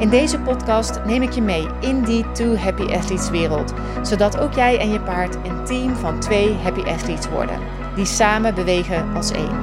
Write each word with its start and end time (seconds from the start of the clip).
In 0.00 0.08
deze 0.08 0.40
podcast 0.40 1.04
neem 1.04 1.22
ik 1.22 1.30
je 1.32 1.42
mee 1.42 1.66
in 1.80 2.02
die 2.02 2.30
Two 2.32 2.54
Happy 2.54 2.82
Athletes 2.82 3.30
wereld, 3.30 3.72
zodat 4.02 4.38
ook 4.38 4.52
jij 4.52 4.78
en 4.78 4.90
je 4.90 5.00
paard 5.00 5.34
een 5.34 5.64
team 5.64 5.94
van 5.94 6.20
twee 6.20 6.52
Happy 6.52 6.80
Athletes 6.80 7.28
worden, 7.28 7.58
die 7.94 8.04
samen 8.04 8.54
bewegen 8.54 9.14
als 9.14 9.30
één. 9.30 9.58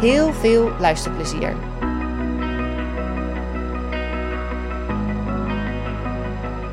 Heel 0.00 0.32
veel 0.32 0.70
luisterplezier. 0.78 1.56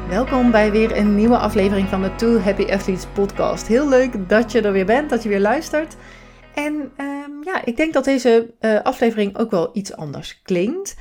Welkom 0.09 0.51
bij 0.51 0.71
weer 0.71 0.97
een 0.97 1.15
nieuwe 1.15 1.37
aflevering 1.37 1.87
van 1.87 2.01
de 2.01 2.15
Two 2.15 2.39
Happy 2.39 2.71
Athletes 2.71 3.05
podcast. 3.13 3.67
Heel 3.67 3.89
leuk 3.89 4.29
dat 4.29 4.51
je 4.51 4.61
er 4.61 4.71
weer 4.71 4.85
bent, 4.85 5.09
dat 5.09 5.23
je 5.23 5.29
weer 5.29 5.39
luistert. 5.39 5.95
En 6.55 6.91
ehm, 6.97 7.31
ja, 7.43 7.65
ik 7.65 7.77
denk 7.77 7.93
dat 7.93 8.03
deze 8.03 8.53
uh, 8.61 8.81
aflevering 8.81 9.37
ook 9.37 9.51
wel 9.51 9.69
iets 9.73 9.95
anders 9.95 10.41
klinkt. 10.43 10.95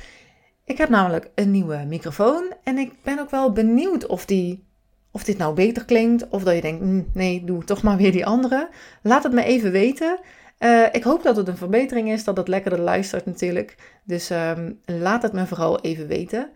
Ik 0.65 0.77
heb 0.77 0.89
namelijk 0.89 1.29
een 1.35 1.51
nieuwe 1.51 1.83
microfoon 1.87 2.53
en 2.63 2.77
ik 2.77 2.91
ben 3.03 3.19
ook 3.19 3.29
wel 3.29 3.51
benieuwd 3.51 4.05
of, 4.05 4.25
die, 4.25 4.63
of 5.11 5.23
dit 5.23 5.37
nou 5.37 5.55
beter 5.55 5.85
klinkt. 5.85 6.29
Of 6.29 6.43
dat 6.43 6.55
je 6.55 6.61
denkt, 6.61 6.83
hm, 6.83 7.01
nee, 7.13 7.43
doe 7.43 7.63
toch 7.63 7.83
maar 7.83 7.97
weer 7.97 8.11
die 8.11 8.25
andere. 8.25 8.69
Laat 9.01 9.23
het 9.23 9.33
me 9.33 9.43
even 9.43 9.71
weten. 9.71 10.19
Uh, 10.59 10.85
ik 10.91 11.03
hoop 11.03 11.23
dat 11.23 11.35
het 11.35 11.47
een 11.47 11.57
verbetering 11.57 12.11
is, 12.11 12.23
dat 12.23 12.37
het 12.37 12.47
lekkerder 12.47 12.79
luistert 12.79 13.25
natuurlijk. 13.25 13.75
Dus 14.03 14.29
um, 14.29 14.79
laat 14.85 15.21
het 15.21 15.33
me 15.33 15.45
vooral 15.45 15.79
even 15.79 16.07
weten. 16.07 16.49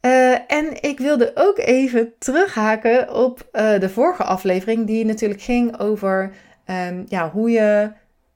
Uh, 0.00 0.52
en 0.52 0.82
ik 0.82 0.98
wilde 0.98 1.32
ook 1.34 1.58
even 1.58 2.12
terughaken 2.18 3.14
op 3.14 3.48
uh, 3.52 3.78
de 3.78 3.88
vorige 3.88 4.24
aflevering, 4.24 4.86
die 4.86 5.04
natuurlijk 5.04 5.42
ging 5.42 5.78
over 5.78 6.32
um, 6.66 7.04
ja, 7.08 7.30
hoe 7.30 7.50
je 7.50 7.92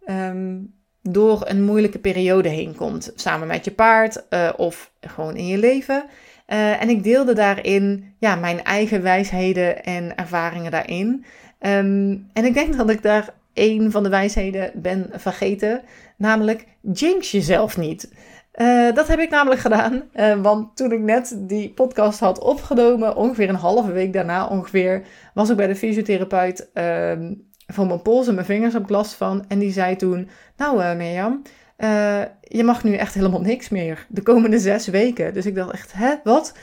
um, 0.09 0.75
door 1.09 1.43
een 1.45 1.65
moeilijke 1.65 1.99
periode 1.99 2.49
heen 2.49 2.75
komt. 2.75 3.13
Samen 3.15 3.47
met 3.47 3.65
je 3.65 3.71
paard 3.71 4.25
uh, 4.31 4.53
of 4.57 4.93
gewoon 5.01 5.37
in 5.37 5.47
je 5.47 5.59
leven. 5.59 6.05
Uh, 6.49 6.83
en 6.83 6.89
ik 6.89 7.03
deelde 7.03 7.33
daarin 7.33 8.15
ja, 8.19 8.35
mijn 8.35 8.65
eigen 8.65 9.03
wijsheden 9.03 9.85
en 9.85 10.17
ervaringen 10.17 10.71
daarin. 10.71 11.25
Um, 11.61 12.29
en 12.33 12.45
ik 12.45 12.55
denk 12.55 12.77
dat 12.77 12.91
ik 12.91 13.03
daar 13.03 13.35
een 13.55 13.91
van 13.91 14.03
de 14.03 14.09
wijsheden 14.09 14.71
ben 14.75 15.11
vergeten. 15.13 15.83
Namelijk, 16.17 16.65
jinx 16.81 17.31
jezelf 17.31 17.77
niet. 17.77 18.13
Uh, 18.55 18.95
dat 18.95 19.09
heb 19.09 19.19
ik 19.19 19.31
namelijk 19.31 19.61
gedaan. 19.61 20.03
want 20.43 20.77
toen 20.77 20.93
ik 20.93 21.01
net 21.01 21.37
die 21.39 21.71
podcast 21.71 22.21
had 22.21 22.39
opgenomen, 22.39 23.17
ongeveer 23.17 23.49
een 23.49 23.55
halve 23.55 23.93
week 23.93 24.13
daarna 24.13 24.47
ongeveer, 24.47 25.03
was 25.35 25.51
ik 25.51 25.57
bij 25.57 25.67
de 25.67 25.77
fysiotherapeut 25.77 26.71
ehm, 26.73 27.33
van 27.67 27.87
mijn 27.87 28.03
pols 28.03 28.29
en 28.29 28.35
mijn 28.35 28.47
vingers 28.47 28.73
heb 28.73 28.83
ik 28.83 28.89
last 28.89 29.15
van. 29.15 29.45
En 29.49 29.59
die 29.59 29.73
zei 29.73 29.97
toen, 29.97 30.29
nou 30.57 30.81
uh, 30.81 30.95
Mirjam, 30.95 31.43
uh, 31.79 32.23
je 32.41 32.65
mag 32.65 32.85
nu 32.85 32.95
echt 32.95 33.15
helemaal 33.15 33.41
niks 33.41 33.69
meer 33.69 34.07
de 34.09 34.23
komende 34.23 34.59
zes 34.59 34.87
weken. 34.87 35.35
Dus 35.35 35.47
ik 35.47 35.55
dacht 35.55 35.73
echt, 35.73 35.93
hè, 35.93 36.15
wat? 36.25 36.55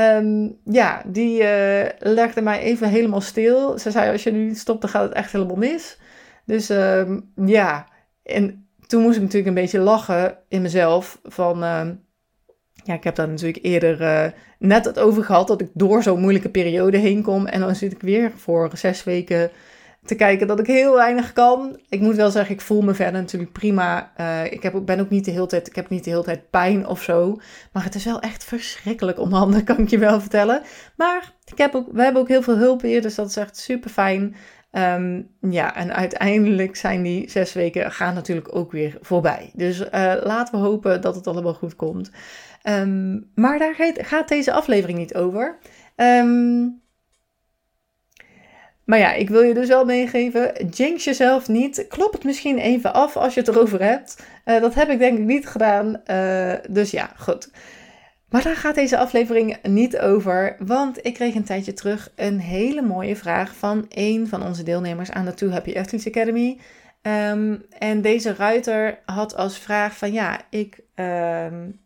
Um, 0.00 0.56
ja, 0.64 1.02
die 1.06 1.42
uh, 1.42 1.84
legde 1.98 2.42
mij 2.42 2.60
even 2.60 2.88
helemaal 2.88 3.20
stil. 3.20 3.78
Ze 3.78 3.90
zei, 3.90 4.12
als 4.12 4.22
je 4.22 4.32
nu 4.32 4.44
niet 4.44 4.58
stopt, 4.58 4.80
dan 4.80 4.90
gaat 4.90 5.02
het 5.02 5.12
echt 5.12 5.32
helemaal 5.32 5.56
mis. 5.56 5.98
Dus 6.46 6.70
um, 6.70 7.30
ja, 7.44 7.86
en 8.22 8.66
toen 8.86 9.02
moest 9.02 9.16
ik 9.16 9.22
natuurlijk 9.22 9.48
een 9.48 9.62
beetje 9.62 9.78
lachen 9.78 10.38
in 10.48 10.62
mezelf 10.62 11.20
van... 11.22 11.64
Uh, 11.64 11.88
ja, 12.84 12.94
ik 12.94 13.04
heb 13.04 13.14
daar 13.14 13.28
natuurlijk 13.28 13.64
eerder 13.64 14.34
net 14.58 14.84
het 14.84 14.98
over 14.98 15.24
gehad 15.24 15.48
dat 15.48 15.60
ik 15.60 15.68
door 15.72 16.02
zo'n 16.02 16.20
moeilijke 16.20 16.48
periode 16.48 16.96
heen 16.96 17.22
kom. 17.22 17.46
En 17.46 17.60
dan 17.60 17.74
zit 17.74 17.92
ik 17.92 18.00
weer 18.00 18.32
voor 18.36 18.70
zes 18.74 19.04
weken 19.04 19.50
te 20.04 20.14
kijken 20.14 20.46
dat 20.46 20.58
ik 20.58 20.66
heel 20.66 20.94
weinig 20.94 21.32
kan. 21.32 21.80
Ik 21.88 22.00
moet 22.00 22.16
wel 22.16 22.30
zeggen, 22.30 22.54
ik 22.54 22.60
voel 22.60 22.82
me 22.82 22.94
verder 22.94 23.20
natuurlijk 23.20 23.52
prima. 23.52 24.12
Uh, 24.20 24.44
ik 24.44 24.62
heb, 24.62 24.80
ben 24.84 25.00
ook 25.00 25.10
niet 25.10 25.24
de 25.24 25.30
hele 25.30 25.46
tijd, 25.46 25.66
ik 25.66 25.74
heb 25.74 25.88
niet 25.88 26.04
de 26.04 26.10
hele 26.10 26.22
tijd 26.22 26.50
pijn 26.50 26.86
of 26.86 27.02
zo. 27.02 27.40
Maar 27.72 27.84
het 27.84 27.94
is 27.94 28.04
wel 28.04 28.20
echt 28.20 28.44
verschrikkelijk 28.44 29.18
om 29.18 29.32
handen, 29.32 29.64
kan 29.64 29.78
ik 29.78 29.88
je 29.88 29.98
wel 29.98 30.20
vertellen. 30.20 30.62
Maar 30.96 31.32
ik 31.44 31.58
heb 31.58 31.74
ook, 31.74 31.88
we 31.92 32.02
hebben 32.02 32.22
ook 32.22 32.28
heel 32.28 32.42
veel 32.42 32.56
hulp 32.56 32.82
hier, 32.82 33.02
dus 33.02 33.14
dat 33.14 33.28
is 33.28 33.36
echt 33.36 33.56
super 33.56 33.90
fijn. 33.90 34.36
Um, 34.72 35.28
ja, 35.40 35.74
en 35.76 35.94
uiteindelijk 35.94 36.76
zijn 36.76 37.02
die 37.02 37.30
zes 37.30 37.52
weken 37.52 37.92
gaan 37.92 38.14
natuurlijk 38.14 38.56
ook 38.56 38.72
weer 38.72 38.98
voorbij. 39.00 39.50
Dus 39.54 39.80
uh, 39.80 39.88
laten 40.22 40.54
we 40.54 40.66
hopen 40.66 41.00
dat 41.00 41.14
het 41.14 41.26
allemaal 41.26 41.54
goed 41.54 41.76
komt. 41.76 42.10
Um, 42.62 43.30
maar 43.34 43.58
daar 43.58 43.74
gaat, 43.96 44.28
deze 44.28 44.52
aflevering 44.52 44.98
niet 44.98 45.14
over. 45.14 45.58
Um, 45.96 46.82
maar 48.84 48.98
ja, 48.98 49.12
ik 49.12 49.28
wil 49.28 49.42
je 49.42 49.54
dus 49.54 49.68
wel 49.68 49.84
meegeven, 49.84 50.66
jinx 50.70 51.04
jezelf 51.04 51.48
niet. 51.48 51.86
Klop 51.88 52.12
het 52.12 52.24
misschien 52.24 52.58
even 52.58 52.92
af 52.92 53.16
als 53.16 53.34
je 53.34 53.40
het 53.40 53.48
erover 53.48 53.82
hebt. 53.82 54.22
Uh, 54.44 54.60
dat 54.60 54.74
heb 54.74 54.88
ik 54.88 54.98
denk 54.98 55.18
ik 55.18 55.24
niet 55.24 55.46
gedaan. 55.46 56.00
Uh, 56.06 56.52
dus 56.68 56.90
ja, 56.90 57.12
goed. 57.16 57.50
Maar 58.28 58.42
daar 58.42 58.56
gaat 58.56 58.74
deze 58.74 58.98
aflevering 58.98 59.56
niet 59.62 59.98
over, 59.98 60.56
want 60.58 61.06
ik 61.06 61.14
kreeg 61.14 61.34
een 61.34 61.44
tijdje 61.44 61.72
terug 61.72 62.12
een 62.16 62.40
hele 62.40 62.82
mooie 62.82 63.16
vraag 63.16 63.54
van 63.54 63.86
een 63.88 64.28
van 64.28 64.42
onze 64.42 64.62
deelnemers 64.62 65.10
aan 65.10 65.24
de 65.24 65.34
Too 65.34 65.50
Happy 65.50 65.78
Athletes 65.78 66.06
Academy. 66.06 66.58
Um, 67.02 67.64
en 67.78 68.02
deze 68.02 68.34
ruiter 68.34 68.98
had 69.04 69.36
als 69.36 69.58
vraag 69.58 69.96
van 69.96 70.12
ja, 70.12 70.40
ik 70.50 70.80
um, 70.94 71.80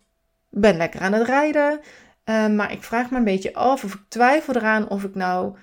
ben 0.50 0.76
lekker 0.76 1.00
aan 1.00 1.12
het 1.12 1.26
rijden, 1.26 1.80
um, 2.24 2.56
maar 2.56 2.72
ik 2.72 2.82
vraag 2.82 3.10
me 3.10 3.16
een 3.16 3.24
beetje 3.24 3.54
af 3.54 3.84
of 3.84 3.94
ik 3.94 4.00
twijfel 4.08 4.54
eraan 4.54 4.88
of 4.88 5.04
ik 5.04 5.14
nou 5.14 5.56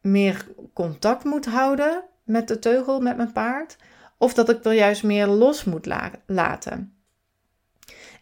meer 0.00 0.46
contact 0.74 1.24
moet 1.24 1.46
houden 1.46 2.04
met 2.24 2.48
de 2.48 2.58
teugel, 2.58 3.00
met 3.00 3.16
mijn 3.16 3.32
paard, 3.32 3.76
of 4.18 4.34
dat 4.34 4.48
ik 4.48 4.64
er 4.64 4.72
juist 4.72 5.02
meer 5.02 5.26
los 5.26 5.64
moet 5.64 5.86
la 5.86 6.10
laten. 6.26 6.94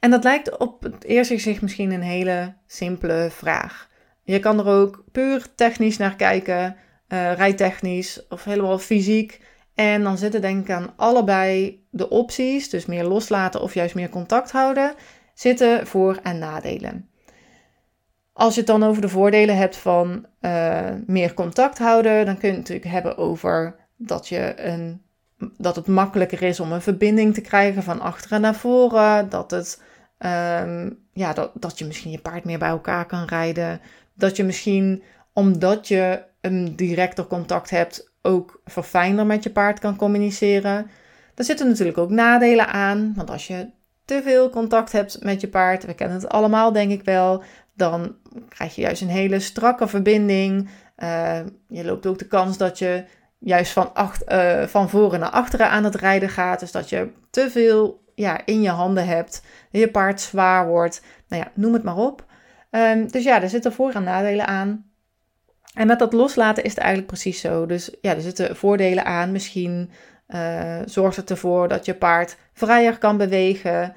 En 0.01 0.11
dat 0.11 0.25
lijkt 0.25 0.57
op 0.57 0.83
het 0.83 1.05
eerste 1.05 1.35
gezicht 1.35 1.63
misschien 1.63 1.91
een 1.91 2.03
hele 2.03 2.55
simpele 2.67 3.29
vraag. 3.31 3.89
Je 4.23 4.39
kan 4.39 4.59
er 4.59 4.67
ook 4.67 5.05
puur 5.13 5.47
technisch 5.55 5.97
naar 5.97 6.17
kijken, 6.17 6.77
uh, 7.09 7.33
rijtechnisch 7.33 8.27
of 8.29 8.45
helemaal 8.45 8.79
fysiek. 8.79 9.41
En 9.75 10.03
dan 10.03 10.19
zitten 10.19 10.41
denk 10.41 10.63
ik 10.63 10.71
aan 10.71 10.93
allebei 10.97 11.83
de 11.91 12.09
opties, 12.09 12.71
dus 12.71 12.87
meer 12.87 13.05
loslaten 13.05 13.61
of 13.61 13.75
juist 13.75 13.95
meer 13.95 14.09
contact 14.09 14.51
houden, 14.51 14.95
zitten 15.35 15.87
voor- 15.87 16.19
en 16.23 16.39
nadelen. 16.39 17.11
Als 18.39 18.55
je 18.55 18.61
het 18.61 18.69
dan 18.69 18.83
over 18.83 19.03
de 19.03 19.09
voordelen 19.09 19.57
hebt 19.57 19.77
van 19.77 20.27
uh, 20.41 20.91
meer 21.07 21.35
contact 21.35 21.79
houden, 21.79 22.27
dan 22.27 22.39
kun 22.39 22.49
je 22.49 22.55
het 22.55 22.69
natuurlijk 22.69 22.93
hebben 22.93 23.17
over 23.17 23.77
dat, 23.97 24.29
je 24.29 24.55
een, 24.57 25.03
dat 25.57 25.77
het 25.77 25.87
makkelijker 25.87 26.43
is 26.43 26.61
om 26.61 26.73
een 26.73 26.81
verbinding 26.81 27.35
te 27.35 27.41
krijgen 27.41 27.83
van 27.83 28.01
achteren 28.01 28.41
naar 28.41 28.55
voren. 28.55 29.29
Dat, 29.29 29.51
het, 29.51 29.83
um, 30.19 30.99
ja, 31.13 31.33
dat, 31.33 31.51
dat 31.55 31.79
je 31.79 31.85
misschien 31.85 32.11
je 32.11 32.21
paard 32.21 32.45
meer 32.45 32.59
bij 32.59 32.69
elkaar 32.69 33.07
kan 33.07 33.25
rijden. 33.25 33.81
Dat 34.15 34.37
je 34.37 34.45
misschien, 34.45 35.03
omdat 35.33 35.89
je 35.89 36.23
een 36.41 36.77
directer 36.77 37.27
contact 37.27 37.71
hebt, 37.71 38.13
ook 38.23 38.61
verfijnder 38.65 39.27
met 39.27 39.43
je 39.43 39.51
paard 39.51 39.79
kan 39.79 39.97
communiceren. 39.97 40.91
Daar 41.35 41.47
zitten 41.47 41.69
natuurlijk 41.69 41.99
ook 41.99 42.11
nadelen 42.11 42.69
aan. 42.69 43.13
Want 43.17 43.31
als 43.31 43.47
je 43.47 43.71
te 44.05 44.21
veel 44.23 44.51
contact 44.51 44.93
hebt 44.93 45.23
met 45.23 45.41
je 45.41 45.49
paard, 45.49 45.85
we 45.85 45.95
kennen 45.95 46.17
het 46.17 46.29
allemaal 46.29 46.73
denk 46.73 46.91
ik 46.91 47.05
wel, 47.05 47.43
dan 47.79 48.17
krijg 48.49 48.75
je 48.75 48.81
juist 48.81 49.03
een 49.03 49.09
hele 49.09 49.41
strakke 49.41 49.89
verbinding. 49.89 50.69
Uh, 50.99 51.39
je 51.69 51.85
loopt 51.85 52.07
ook 52.07 52.19
de 52.19 52.27
kans 52.27 52.57
dat 52.57 52.79
je 52.79 53.05
juist 53.39 53.73
van, 53.73 53.95
acht, 53.95 54.33
uh, 54.33 54.63
van 54.63 54.89
voren 54.89 55.21
naar 55.21 55.31
achteren 55.31 55.71
aan 55.71 55.85
het 55.85 55.95
rijden 55.95 56.29
gaat. 56.29 56.61
Dus 56.61 56.73
dat 56.73 56.89
je 56.89 57.11
te 57.31 57.51
veel 57.51 58.03
ja, 58.15 58.41
in 58.45 58.63
je 58.63 58.71
handen 58.71 59.07
hebt. 59.07 59.43
Je 59.71 59.91
paard 59.91 60.21
zwaar 60.21 60.67
wordt. 60.67 61.03
Nou 61.29 61.43
ja, 61.43 61.51
noem 61.55 61.73
het 61.73 61.83
maar 61.83 61.97
op. 61.97 62.25
Um, 62.71 63.11
dus 63.11 63.25
ja, 63.25 63.43
er 63.43 63.49
zitten 63.49 63.73
voor- 63.73 63.93
en 63.93 64.03
nadelen 64.03 64.47
aan. 64.47 64.87
En 65.75 65.87
met 65.87 65.99
dat 65.99 66.13
loslaten 66.13 66.65
is 66.65 66.71
het 66.71 66.79
eigenlijk 66.79 67.09
precies 67.09 67.41
zo. 67.41 67.67
Dus 67.67 67.91
ja, 68.01 68.15
er 68.15 68.21
zitten 68.21 68.57
voordelen 68.57 69.05
aan. 69.05 69.33
Misschien 69.33 69.91
uh, 70.29 70.77
zorgt 70.85 71.17
het 71.17 71.31
ervoor 71.31 71.69
dat 71.69 71.85
je 71.85 71.95
paard 71.95 72.37
vrijer 72.53 72.99
kan 72.99 73.17
bewegen. 73.17 73.95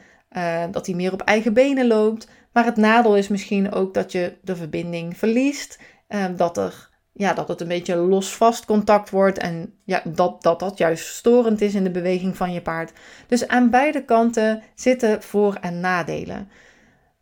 dat 0.71 0.85
hij 0.85 0.95
meer 0.95 1.13
op 1.13 1.21
eigen 1.21 1.53
benen 1.53 1.88
loopt. 1.88 2.27
Maar 2.53 2.65
het 2.65 2.75
nadeel 2.75 3.15
is 3.15 3.27
misschien 3.27 3.71
ook 3.71 3.94
dat 3.94 4.12
je 4.12 4.38
de 4.42 4.56
verbinding 4.56 5.18
verliest. 5.18 5.80
Uh, 6.09 6.25
dat, 6.36 6.57
er, 6.57 6.89
ja, 7.12 7.33
dat 7.33 7.48
het 7.48 7.62
een 7.62 7.68
beetje 7.68 7.95
los-vast 7.95 8.65
contact 8.65 9.09
wordt. 9.09 9.38
En 9.38 9.74
ja, 9.86 10.01
dat, 10.06 10.44
dat 10.44 10.59
dat 10.59 10.77
juist 10.77 11.07
storend 11.07 11.62
is 11.62 11.74
in 11.74 11.83
de 11.83 11.92
beweging 11.92 12.38
van 12.38 12.53
je 12.53 12.62
paard. 12.62 12.92
Dus 13.27 13.48
aan 13.48 13.69
beide 13.69 14.06
kanten 14.06 14.62
zitten 14.75 15.24
voor- 15.24 15.57
en 15.62 15.80
nadelen. 15.80 16.50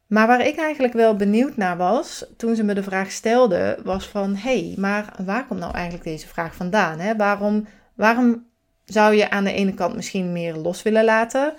Maar 0.07 0.27
waar 0.27 0.45
ik 0.45 0.57
eigenlijk 0.57 0.93
wel 0.93 1.15
benieuwd 1.15 1.57
naar 1.57 1.77
was, 1.77 2.25
toen 2.37 2.55
ze 2.55 2.63
me 2.63 2.73
de 2.73 2.83
vraag 2.83 3.11
stelde, 3.11 3.79
was 3.83 4.07
van, 4.07 4.35
hé, 4.35 4.65
hey, 4.65 4.73
maar 4.77 5.13
waar 5.25 5.47
komt 5.47 5.59
nou 5.59 5.73
eigenlijk 5.73 6.03
deze 6.03 6.27
vraag 6.27 6.55
vandaan? 6.55 6.99
Hè? 6.99 7.15
Waarom, 7.15 7.67
waarom 7.95 8.45
zou 8.85 9.13
je 9.13 9.29
aan 9.29 9.43
de 9.43 9.53
ene 9.53 9.73
kant 9.73 9.95
misschien 9.95 10.31
meer 10.31 10.55
los 10.55 10.83
willen 10.83 11.03
laten? 11.03 11.53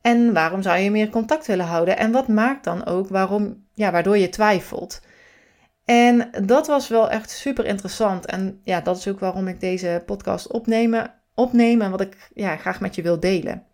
En 0.00 0.32
waarom 0.32 0.62
zou 0.62 0.78
je 0.78 0.90
meer 0.90 1.08
contact 1.08 1.46
willen 1.46 1.66
houden? 1.66 1.96
En 1.96 2.12
wat 2.12 2.28
maakt 2.28 2.64
dan 2.64 2.86
ook 2.86 3.08
waarom, 3.08 3.64
ja, 3.74 3.90
waardoor 3.90 4.18
je 4.18 4.28
twijfelt? 4.28 5.00
En 5.84 6.30
dat 6.44 6.66
was 6.66 6.88
wel 6.88 7.10
echt 7.10 7.30
super 7.30 7.64
interessant. 7.64 8.26
En 8.26 8.60
ja, 8.64 8.80
dat 8.80 8.96
is 8.96 9.08
ook 9.08 9.20
waarom 9.20 9.48
ik 9.48 9.60
deze 9.60 10.02
podcast 10.06 10.52
opnemen, 10.52 11.14
opneem 11.34 11.82
en 11.82 11.90
wat 11.90 12.00
ik 12.00 12.30
ja, 12.34 12.56
graag 12.56 12.80
met 12.80 12.94
je 12.94 13.02
wil 13.02 13.20
delen. 13.20 13.66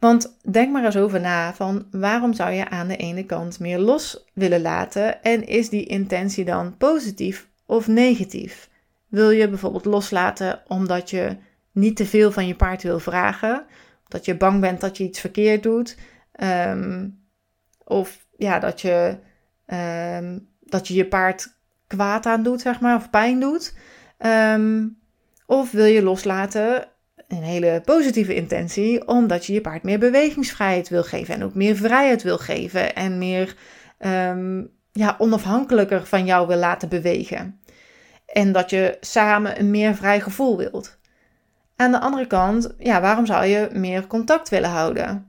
Want 0.00 0.36
denk 0.50 0.72
maar 0.72 0.84
eens 0.84 0.96
over 0.96 1.20
na 1.20 1.54
van 1.54 1.86
waarom 1.90 2.32
zou 2.34 2.52
je 2.52 2.68
aan 2.68 2.88
de 2.88 2.96
ene 2.96 3.24
kant 3.24 3.58
meer 3.58 3.78
los 3.78 4.24
willen 4.34 4.62
laten 4.62 5.22
en 5.22 5.46
is 5.46 5.68
die 5.68 5.86
intentie 5.86 6.44
dan 6.44 6.76
positief 6.76 7.48
of 7.66 7.86
negatief? 7.86 8.68
Wil 9.08 9.30
je 9.30 9.48
bijvoorbeeld 9.48 9.84
loslaten 9.84 10.62
omdat 10.66 11.10
je 11.10 11.36
niet 11.72 11.96
te 11.96 12.06
veel 12.06 12.32
van 12.32 12.46
je 12.46 12.54
paard 12.54 12.82
wil 12.82 12.98
vragen, 12.98 13.64
dat 14.10 14.24
je 14.24 14.36
bang 14.36 14.60
bent 14.60 14.80
dat 14.80 14.96
je 14.96 15.04
iets 15.04 15.20
verkeerd 15.20 15.62
doet, 15.62 15.96
ehm, 16.32 17.08
of 17.84 18.26
ja, 18.36 18.58
dat 18.58 18.80
je, 18.80 19.18
um, 20.16 20.48
dat 20.60 20.88
je 20.88 20.94
je 20.94 21.06
paard 21.06 21.54
kwaad 21.86 22.26
aan 22.26 22.42
doet, 22.42 22.60
zeg 22.60 22.80
maar, 22.80 22.96
of 22.96 23.10
pijn 23.10 23.40
doet. 23.40 23.74
Ehm, 24.18 24.86
of 25.46 25.70
wil 25.70 25.84
je 25.84 26.02
loslaten 26.02 26.88
een 27.28 27.42
hele 27.42 27.82
positieve 27.84 28.34
intentie, 28.34 29.06
omdat 29.06 29.46
je 29.46 29.52
je 29.52 29.60
paard 29.60 29.82
meer 29.82 29.98
bewegingsvrijheid 29.98 30.88
wil 30.88 31.02
geven 31.02 31.34
en 31.34 31.44
ook 31.44 31.54
meer 31.54 31.76
vrijheid 31.76 32.22
wil 32.22 32.38
geven 32.38 32.94
en 32.94 33.18
meer 33.18 33.56
ja, 34.92 35.14
onafhankelijker 35.18 36.06
van 36.06 36.24
jou 36.24 36.46
wil 36.46 36.56
laten 36.56 36.88
bewegen. 36.88 37.60
En 38.26 38.52
dat 38.52 38.70
je 38.70 38.96
samen 39.00 39.58
een 39.58 39.70
meer 39.70 39.94
vrij 39.94 40.20
gevoel 40.20 40.56
wilt. 40.56 40.98
Aan 41.80 41.90
de 41.90 42.00
andere 42.00 42.26
kant, 42.26 42.74
ja, 42.78 43.00
waarom 43.00 43.26
zou 43.26 43.44
je 43.44 43.68
meer 43.72 44.06
contact 44.06 44.48
willen 44.48 44.70
houden? 44.70 45.26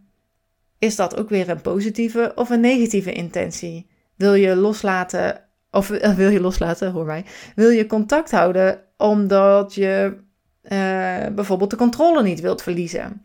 Is 0.79 0.95
dat 0.95 1.17
ook 1.17 1.29
weer 1.29 1.49
een 1.49 1.61
positieve 1.61 2.31
of 2.35 2.49
een 2.49 2.59
negatieve 2.59 3.11
intentie? 3.11 3.89
Wil 4.15 4.33
je 4.33 4.55
loslaten, 4.55 5.41
of 5.69 5.87
wil 6.21 6.29
je 6.29 6.41
loslaten, 6.41 6.91
hoor 6.91 7.05
mij, 7.05 7.25
wil 7.55 7.69
je 7.69 7.85
contact 7.85 8.31
houden 8.31 8.79
omdat 8.97 9.73
je 9.73 10.17
uh, 10.63 11.33
bijvoorbeeld 11.35 11.69
de 11.69 11.75
controle 11.75 12.23
niet 12.23 12.39
wilt 12.39 12.61
verliezen. 12.61 13.21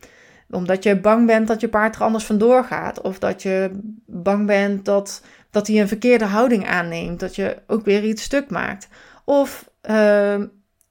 Omdat 0.49 0.83
je 0.83 0.99
bang 0.99 1.25
bent 1.25 1.47
dat 1.47 1.61
je 1.61 1.69
paard 1.69 1.95
er 1.95 2.01
anders 2.01 2.25
vandoor 2.25 2.63
gaat. 2.63 3.01
Of 3.01 3.19
dat 3.19 3.41
je 3.41 3.71
bang 4.05 4.45
bent 4.45 4.85
dat, 4.85 5.21
dat 5.51 5.67
hij 5.67 5.81
een 5.81 5.87
verkeerde 5.87 6.25
houding 6.25 6.67
aanneemt. 6.67 7.19
Dat 7.19 7.35
je 7.35 7.57
ook 7.67 7.85
weer 7.85 8.03
iets 8.03 8.23
stuk 8.23 8.49
maakt. 8.49 8.87
Of 9.25 9.69
uh, 9.89 10.41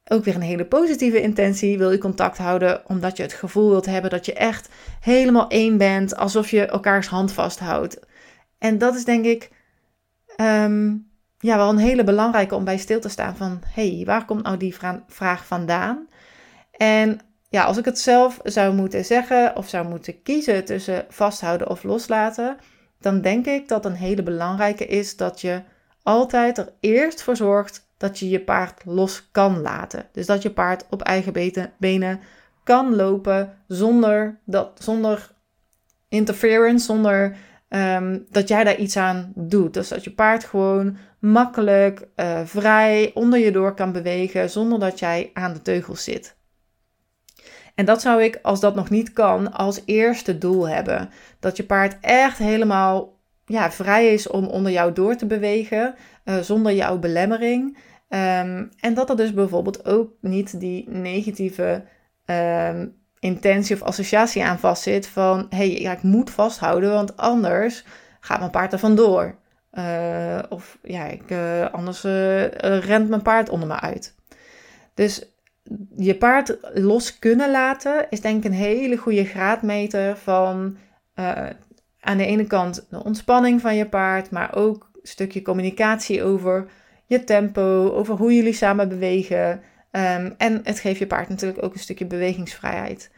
ook 0.08 0.24
weer 0.24 0.34
een 0.34 0.40
hele 0.40 0.64
positieve 0.64 1.20
intentie. 1.20 1.78
Wil 1.78 1.90
je 1.90 1.98
contact 1.98 2.38
houden 2.38 2.82
omdat 2.86 3.16
je 3.16 3.22
het 3.22 3.32
gevoel 3.32 3.70
wilt 3.70 3.86
hebben 3.86 4.10
dat 4.10 4.26
je 4.26 4.32
echt 4.32 4.68
helemaal 5.00 5.48
één 5.48 5.78
bent. 5.78 6.16
Alsof 6.16 6.50
je 6.50 6.66
elkaars 6.66 7.06
hand 7.06 7.32
vasthoudt. 7.32 8.00
En 8.58 8.78
dat 8.78 8.94
is 8.94 9.04
denk 9.04 9.24
ik 9.24 9.50
um, 10.40 11.10
ja, 11.38 11.56
wel 11.56 11.68
een 11.68 11.78
hele 11.78 12.04
belangrijke 12.04 12.54
om 12.54 12.64
bij 12.64 12.78
stil 12.78 13.00
te 13.00 13.08
staan 13.08 13.36
van... 13.36 13.60
hey, 13.66 14.02
waar 14.06 14.24
komt 14.24 14.42
nou 14.42 14.56
die 14.56 14.76
vraag 15.06 15.46
vandaan? 15.46 16.08
En 16.70 17.20
ja, 17.48 17.64
als 17.64 17.76
ik 17.76 17.84
het 17.84 17.98
zelf 17.98 18.40
zou 18.42 18.74
moeten 18.74 19.04
zeggen 19.04 19.56
of 19.56 19.68
zou 19.68 19.88
moeten 19.88 20.22
kiezen 20.22 20.64
tussen 20.64 21.04
vasthouden 21.08 21.70
of 21.70 21.82
loslaten, 21.82 22.56
dan 23.00 23.20
denk 23.20 23.46
ik 23.46 23.68
dat 23.68 23.84
een 23.84 23.94
hele 23.94 24.22
belangrijke 24.22 24.86
is 24.86 25.16
dat 25.16 25.40
je 25.40 25.62
altijd 26.02 26.58
er 26.58 26.72
eerst 26.80 27.22
voor 27.22 27.36
zorgt 27.36 27.85
dat 27.96 28.18
je 28.18 28.28
je 28.28 28.40
paard 28.40 28.82
los 28.84 29.28
kan 29.32 29.60
laten. 29.60 30.08
Dus 30.12 30.26
dat 30.26 30.42
je 30.42 30.50
paard 30.50 30.86
op 30.90 31.02
eigen 31.02 31.32
benen 31.78 32.20
kan 32.64 32.94
lopen 32.94 33.58
zonder, 33.68 34.38
dat, 34.44 34.80
zonder 34.82 35.30
interference, 36.08 36.84
zonder 36.84 37.36
um, 37.68 38.26
dat 38.30 38.48
jij 38.48 38.64
daar 38.64 38.76
iets 38.76 38.96
aan 38.96 39.32
doet. 39.34 39.74
Dus 39.74 39.88
dat 39.88 40.04
je 40.04 40.10
paard 40.10 40.44
gewoon 40.44 40.96
makkelijk, 41.18 42.08
uh, 42.16 42.40
vrij 42.44 43.10
onder 43.14 43.38
je 43.38 43.52
door 43.52 43.74
kan 43.74 43.92
bewegen 43.92 44.50
zonder 44.50 44.78
dat 44.78 44.98
jij 44.98 45.30
aan 45.34 45.52
de 45.52 45.62
teugels 45.62 46.04
zit. 46.04 46.36
En 47.74 47.84
dat 47.84 48.00
zou 48.00 48.22
ik, 48.22 48.38
als 48.42 48.60
dat 48.60 48.74
nog 48.74 48.90
niet 48.90 49.12
kan, 49.12 49.52
als 49.52 49.80
eerste 49.84 50.38
doel 50.38 50.68
hebben. 50.68 51.10
Dat 51.40 51.56
je 51.56 51.64
paard 51.64 51.96
echt 52.00 52.38
helemaal 52.38 53.18
ja, 53.44 53.70
vrij 53.70 54.12
is 54.12 54.28
om 54.28 54.46
onder 54.46 54.72
jou 54.72 54.92
door 54.92 55.16
te 55.16 55.26
bewegen, 55.26 55.94
uh, 56.26 56.38
zonder 56.38 56.72
jouw 56.72 56.98
belemmering. 56.98 57.76
Um, 58.08 58.70
en 58.80 58.94
dat 58.94 59.10
er 59.10 59.16
dus 59.16 59.34
bijvoorbeeld 59.34 59.84
ook 59.84 60.12
niet 60.20 60.60
die 60.60 60.90
negatieve 60.90 61.84
um, 62.26 62.96
intentie 63.18 63.76
of 63.76 63.82
associatie 63.82 64.44
aan 64.44 64.58
vastzit 64.58 65.06
van 65.06 65.46
hé, 65.48 65.56
hey, 65.56 65.80
ja, 65.80 65.92
ik 65.92 66.02
moet 66.02 66.30
vasthouden, 66.30 66.92
want 66.92 67.16
anders 67.16 67.84
gaat 68.20 68.38
mijn 68.38 68.50
paard 68.50 68.72
er 68.72 68.78
vandoor. 68.78 69.34
Uh, 69.72 70.38
of 70.48 70.78
ja, 70.82 71.04
ik, 71.04 71.30
uh, 71.30 71.70
anders 71.72 72.02
rent 72.60 73.08
mijn 73.08 73.22
paard 73.22 73.48
onder 73.48 73.68
me 73.68 73.80
uit. 73.80 74.14
Dus 74.94 75.30
je 75.96 76.14
paard 76.14 76.58
los 76.74 77.18
kunnen 77.18 77.50
laten 77.50 78.06
is 78.10 78.20
denk 78.20 78.44
ik 78.44 78.50
een 78.50 78.56
hele 78.56 78.96
goede 78.96 79.24
graadmeter 79.24 80.16
van 80.16 80.76
aan 82.00 82.16
de 82.16 82.26
ene 82.26 82.46
kant 82.46 82.86
de 82.90 83.04
ontspanning 83.04 83.60
van 83.60 83.76
je 83.76 83.88
paard, 83.88 84.30
maar 84.30 84.54
ook 84.54 84.90
stukje 85.06 85.42
communicatie 85.42 86.22
over 86.22 86.66
je 87.06 87.24
tempo, 87.24 87.90
over 87.92 88.14
hoe 88.14 88.34
jullie 88.34 88.52
samen 88.52 88.88
bewegen. 88.88 89.50
Um, 89.90 90.34
en 90.36 90.60
het 90.62 90.80
geeft 90.80 90.98
je 90.98 91.06
paard 91.06 91.28
natuurlijk 91.28 91.62
ook 91.62 91.74
een 91.74 91.80
stukje 91.80 92.06
bewegingsvrijheid. 92.06 93.10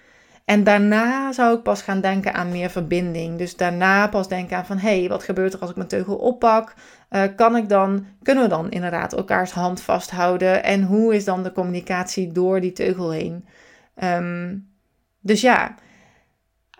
En 0.44 0.64
daarna 0.64 1.32
zou 1.32 1.56
ik 1.56 1.62
pas 1.62 1.82
gaan 1.82 2.00
denken 2.00 2.35
aan 2.35 2.50
meer 2.50 2.70
verbinding. 2.70 3.38
Dus 3.38 3.56
daarna 3.56 4.08
pas 4.08 4.29
denken 4.29 4.56
aan 4.56 4.67
van, 4.67 4.79
hé, 4.79 4.99
hey, 4.99 5.08
wat 5.08 5.23
gebeurt 5.23 5.52
er 5.52 5.61
als 5.61 5.70
ik 5.70 5.76
mijn 5.76 5.88
teugel 5.88 6.17
oppak? 6.17 6.75
Uh, 7.11 7.23
kan 7.37 7.56
ik 7.56 7.69
dan, 7.69 8.06
kunnen 8.23 8.44
we 8.44 8.50
dan 8.50 8.70
inderdaad 8.70 9.12
elkaars 9.12 9.50
hand 9.50 9.81
vasthouden? 9.81 10.64
En 10.64 10.82
hoe 10.82 11.14
is 11.14 11.25
dan 11.25 11.43
de 11.43 11.52
communicatie 11.52 12.32
door 12.32 12.61
die 12.61 12.73
teugel 12.73 13.11
heen? 13.11 13.44
Um, 14.02 14.69
dus 15.20 15.41
ja, 15.41 15.75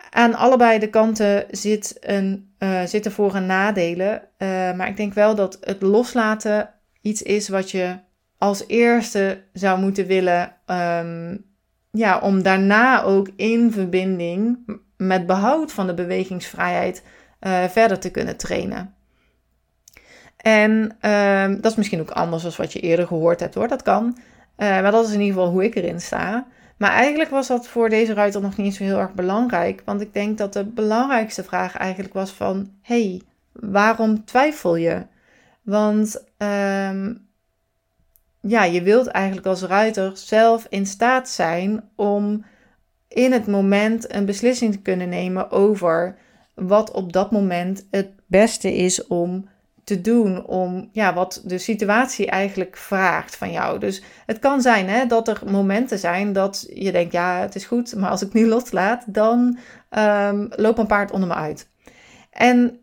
aan 0.09 0.35
allebei 0.35 0.79
de 0.79 0.89
kanten 0.89 1.45
zit 1.51 1.97
een, 1.99 2.53
uh, 2.59 2.81
zitten 2.83 3.11
voor- 3.11 3.35
en 3.35 3.45
nadelen. 3.45 4.21
Uh, 4.37 4.47
maar 4.73 4.87
ik 4.87 4.97
denk 4.97 5.13
wel 5.13 5.35
dat 5.35 5.57
het 5.61 5.81
loslaten 5.81 6.69
iets 7.01 7.21
is 7.21 7.49
wat 7.49 7.71
je 7.71 7.97
als 8.37 8.63
eerste 8.67 9.43
zou 9.53 9.79
moeten 9.79 10.05
willen 10.05 10.53
um, 10.65 11.45
ja, 11.91 12.19
om 12.19 12.41
daarna 12.41 13.03
ook 13.03 13.29
in 13.35 13.71
verbinding 13.71 14.57
met 14.97 15.25
behoud 15.25 15.71
van 15.71 15.87
de 15.87 15.93
bewegingsvrijheid 15.93 17.03
uh, 17.41 17.63
verder 17.63 17.99
te 17.99 18.11
kunnen 18.11 18.37
trainen. 18.37 18.93
En 20.37 20.97
uh, 21.01 21.61
dat 21.61 21.71
is 21.71 21.75
misschien 21.75 21.99
ook 21.99 22.11
anders 22.11 22.43
dan 22.43 22.51
wat 22.57 22.73
je 22.73 22.79
eerder 22.79 23.07
gehoord 23.07 23.39
hebt 23.39 23.55
hoor, 23.55 23.67
dat 23.67 23.83
kan. 23.83 24.17
Maar 24.57 24.91
dat 24.91 25.07
is 25.07 25.13
in 25.13 25.21
ieder 25.21 25.35
geval 25.35 25.51
hoe 25.51 25.63
ik 25.63 25.75
erin 25.75 26.01
sta. 26.01 26.47
Maar 26.79 26.91
eigenlijk 26.91 27.29
was 27.29 27.47
dat 27.47 27.67
voor 27.67 27.89
deze 27.89 28.13
ruiter 28.13 28.41
nog 28.41 28.57
niet 28.57 28.75
zo 28.75 28.83
heel 28.83 28.99
erg 28.99 29.13
belangrijk. 29.13 29.81
Want 29.85 30.01
ik 30.01 30.13
denk 30.13 30.37
dat 30.37 30.53
de 30.53 30.65
belangrijkste 30.65 31.43
vraag 31.43 31.77
eigenlijk 31.77 32.13
was 32.13 32.31
van... 32.31 32.71
hey, 32.81 33.21
waarom 33.51 34.25
twijfel 34.25 34.75
je? 34.75 35.05
Want 35.61 36.23
um, 36.37 37.27
ja, 38.41 38.63
je 38.63 38.81
wilt 38.81 39.07
eigenlijk 39.07 39.47
als 39.47 39.61
ruiter 39.61 40.11
zelf 40.17 40.65
in 40.69 40.85
staat 40.85 41.29
zijn 41.29 41.89
om 41.95 42.45
in 43.07 43.31
het 43.31 43.47
moment 43.47 44.13
een 44.13 44.25
beslissing 44.25 44.73
te 44.73 44.81
kunnen 44.81 45.09
nemen 45.09 45.51
over 45.51 46.17
wat 46.53 46.91
op 46.91 47.13
dat 47.13 47.31
moment 47.31 47.87
het 47.91 48.09
beste 48.25 48.75
is 48.75 49.07
om 49.07 49.49
te 49.89 50.01
doen, 50.01 50.45
om 50.45 50.89
ja, 50.91 51.13
wat 51.13 51.41
de 51.45 51.57
situatie 51.57 52.27
eigenlijk 52.27 52.77
vraagt 52.77 53.35
van 53.35 53.51
jou. 53.51 53.79
Dus 53.79 54.03
het 54.25 54.39
kan 54.39 54.61
zijn 54.61 54.89
hè, 54.89 55.05
dat 55.05 55.27
er 55.27 55.41
momenten 55.45 55.99
zijn 55.99 56.33
dat 56.33 56.65
je 56.73 56.91
denkt, 56.91 57.11
ja, 57.11 57.39
het 57.39 57.55
is 57.55 57.65
goed, 57.65 57.95
maar 57.95 58.09
als 58.09 58.21
ik 58.21 58.33
nu 58.33 58.47
loslaat, 58.47 59.03
dan 59.07 59.57
um, 59.89 60.47
loopt 60.55 60.79
een 60.79 60.87
paard 60.87 61.11
onder 61.11 61.27
me 61.27 61.33
uit. 61.33 61.69
En 62.31 62.79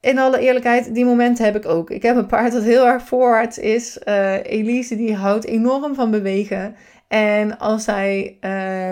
in 0.00 0.18
alle 0.18 0.38
eerlijkheid, 0.38 0.94
die 0.94 1.04
momenten 1.04 1.44
heb 1.44 1.56
ik 1.56 1.66
ook. 1.66 1.90
Ik 1.90 2.02
heb 2.02 2.16
een 2.16 2.26
paard 2.26 2.52
dat 2.52 2.62
heel 2.62 2.86
erg 2.86 3.02
voorwaarts 3.02 3.58
is. 3.58 3.98
Uh, 4.04 4.44
Elise 4.44 4.96
die 4.96 5.14
houdt 5.14 5.44
enorm 5.44 5.94
van 5.94 6.10
bewegen. 6.10 6.76
En 7.08 7.58
als 7.58 7.86
hij 7.86 8.38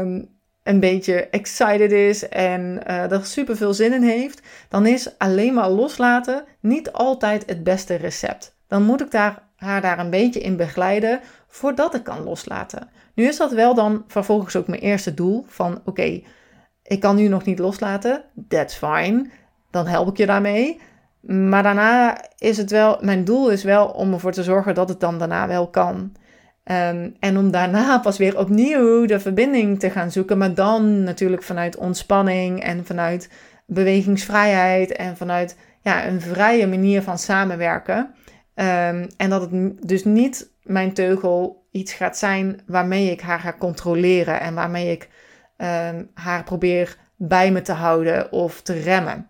um, 0.00 0.35
een 0.66 0.80
beetje 0.80 1.28
excited 1.28 1.92
is 1.92 2.28
en 2.28 2.80
uh, 2.86 3.12
er 3.12 3.24
super 3.24 3.56
veel 3.56 3.74
zin 3.74 3.92
in 3.92 4.02
heeft, 4.02 4.42
dan 4.68 4.86
is 4.86 5.18
alleen 5.18 5.54
maar 5.54 5.70
loslaten 5.70 6.44
niet 6.60 6.92
altijd 6.92 7.42
het 7.46 7.64
beste 7.64 7.94
recept. 7.94 8.56
Dan 8.68 8.82
moet 8.82 9.00
ik 9.00 9.10
daar, 9.10 9.42
haar 9.56 9.80
daar 9.80 9.98
een 9.98 10.10
beetje 10.10 10.40
in 10.40 10.56
begeleiden 10.56 11.20
voordat 11.48 11.94
ik 11.94 12.04
kan 12.04 12.22
loslaten. 12.22 12.88
Nu 13.14 13.24
is 13.24 13.36
dat 13.36 13.52
wel 13.52 13.74
dan 13.74 14.04
vervolgens 14.06 14.56
ook 14.56 14.66
mijn 14.66 14.82
eerste 14.82 15.14
doel 15.14 15.44
van 15.48 15.80
oké, 15.84 16.22
ik 16.82 17.00
kan 17.00 17.16
nu 17.16 17.28
nog 17.28 17.44
niet 17.44 17.58
loslaten, 17.58 18.24
that's 18.48 18.74
fine 18.74 19.26
dan 19.76 19.86
help 19.86 20.08
ik 20.08 20.16
je 20.16 20.26
daarmee. 20.26 20.80
Maar 21.20 21.62
daarna 21.62 22.20
is 22.38 22.56
het 22.56 22.70
wel, 22.70 22.98
mijn 23.00 23.24
doel 23.24 23.50
is 23.50 23.64
wel 23.64 23.86
om 23.86 24.12
ervoor 24.12 24.32
te 24.32 24.42
zorgen 24.42 24.74
dat 24.74 24.88
het 24.88 25.00
dan 25.00 25.18
daarna 25.18 25.48
wel 25.48 25.68
kan. 25.68 26.12
Ehm, 26.66 27.10
en 27.20 27.38
om 27.38 27.50
daarna 27.50 27.98
pas 27.98 28.18
weer 28.18 28.38
opnieuw 28.38 29.04
de 29.04 29.20
verbinding 29.20 29.78
te 29.78 29.90
gaan 29.90 30.10
zoeken, 30.10 30.38
maar 30.38 30.54
dan 30.54 31.02
natuurlijk 31.02 31.42
vanuit 31.42 31.76
ontspanning 31.76 32.62
en 32.62 32.86
vanuit 32.86 33.30
bewegingsvrijheid 33.66 34.92
en 34.92 35.16
vanuit 35.16 35.56
ja, 35.80 36.06
een 36.06 36.20
vrije 36.20 36.66
manier 36.66 37.02
van 37.02 37.18
samenwerken. 37.18 38.14
Ehm, 38.54 39.08
en 39.16 39.30
dat 39.30 39.40
het 39.40 39.88
dus 39.88 40.04
niet 40.04 40.50
mijn 40.62 40.92
teugel 40.92 41.66
iets 41.70 41.92
gaat 41.92 42.18
zijn 42.18 42.60
waarmee 42.66 43.10
ik 43.10 43.20
haar 43.20 43.40
ga 43.40 43.54
controleren 43.58 44.40
en 44.40 44.54
waarmee 44.54 44.90
ik 44.90 45.08
ehm, 45.56 46.04
haar 46.14 46.44
probeer 46.44 46.96
bij 47.16 47.52
me 47.52 47.62
te 47.62 47.72
houden 47.72 48.32
of 48.32 48.62
te 48.62 48.80
remmen. 48.80 49.28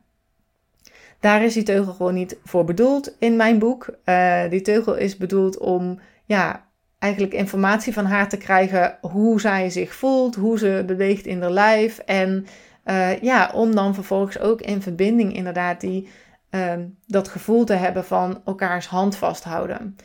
Daar 1.21 1.45
is 1.45 1.55
die 1.55 1.63
teugel 1.63 1.93
gewoon 1.93 2.15
niet 2.15 2.39
voor 2.45 2.65
bedoeld 2.65 3.17
in 3.19 3.37
mijn 3.37 3.59
boek. 3.59 3.89
Uh, 4.05 4.49
die 4.51 4.63
teugel 4.63 4.95
is 4.95 5.17
bedoeld 5.17 5.59
om 5.59 6.01
ja, 6.25 6.66
eigenlijk 7.07 7.35
informatie 7.35 7.93
van 7.93 8.05
haar 8.05 8.29
te 8.29 8.37
krijgen 8.37 8.99
hoe 9.01 9.41
zij 9.41 9.71
zich 9.71 9.95
voelt, 9.95 10.35
hoe 10.35 10.59
ze 10.59 10.83
beweegt 10.87 11.27
in 11.27 11.43
haar 11.43 11.51
lijf. 11.51 11.99
En 11.99 12.47
uh, 12.85 13.21
ja, 13.21 13.51
om 13.55 13.75
dan 13.75 13.95
vervolgens 13.95 14.39
ook 14.39 14.61
in 14.61 14.83
verbinding 14.83 15.35
inderdaad 15.35 15.81
die, 15.81 16.09
uh, 16.51 16.73
dat 17.07 17.29
gevoel 17.29 17.65
te 17.65 17.73
hebben 17.73 18.05
van 18.05 18.41
elkaars 18.45 18.87
hand 18.87 19.17
vasthouden. 19.17 19.97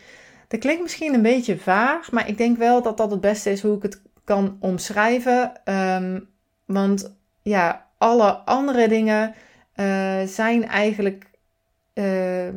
Dat 0.47 0.59
klinkt 0.59 0.81
misschien 0.81 1.13
een 1.13 1.21
beetje 1.21 1.57
vaag, 1.57 2.11
maar 2.11 2.27
ik 2.27 2.37
denk 2.37 2.57
wel 2.57 2.81
dat 2.81 2.97
dat 2.97 3.11
het 3.11 3.21
beste 3.21 3.51
is 3.51 3.61
hoe 3.61 3.75
ik 3.75 3.81
het 3.81 4.01
kan 4.23 4.57
omschrijven. 4.59 5.51
Um, 5.65 6.29
want 6.65 7.15
ja, 7.41 7.87
alle 7.97 8.31
andere 8.31 8.87
dingen 8.87 9.33
uh, 9.75 10.21
zijn 10.25 10.67
eigenlijk, 10.67 11.25
uh, 11.93 12.53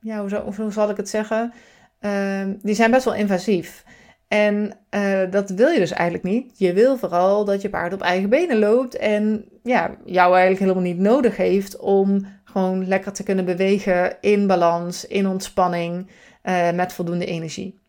ja, 0.00 0.20
hoe, 0.20 0.52
hoe, 0.56 0.72
zal 0.72 0.90
ik 0.90 0.96
het 0.96 1.08
zeggen? 1.08 1.52
Uh, 2.02 2.42
die 2.62 2.74
zijn 2.74 2.90
best 2.90 3.04
wel 3.04 3.14
invasief. 3.14 3.84
En 4.28 4.76
uh, 4.90 5.20
dat 5.30 5.50
wil 5.50 5.68
je 5.68 5.78
dus 5.78 5.92
eigenlijk 5.92 6.24
niet. 6.24 6.58
Je 6.58 6.72
wil 6.72 6.96
vooral 6.96 7.44
dat 7.44 7.62
je 7.62 7.68
paard 7.68 7.92
op 7.92 8.00
eigen 8.00 8.28
benen 8.28 8.58
loopt 8.58 8.96
en 8.96 9.44
ja, 9.62 9.96
jou 10.04 10.30
eigenlijk 10.30 10.60
helemaal 10.60 10.82
niet 10.82 10.98
nodig 10.98 11.36
heeft 11.36 11.76
om 11.76 12.26
gewoon 12.44 12.88
lekker 12.88 13.12
te 13.12 13.22
kunnen 13.22 13.44
bewegen 13.44 14.16
in 14.20 14.46
balans, 14.46 15.06
in 15.06 15.26
ontspanning, 15.26 16.10
uh, 16.44 16.70
met 16.70 16.92
voldoende 16.92 17.26
energie. 17.26 17.80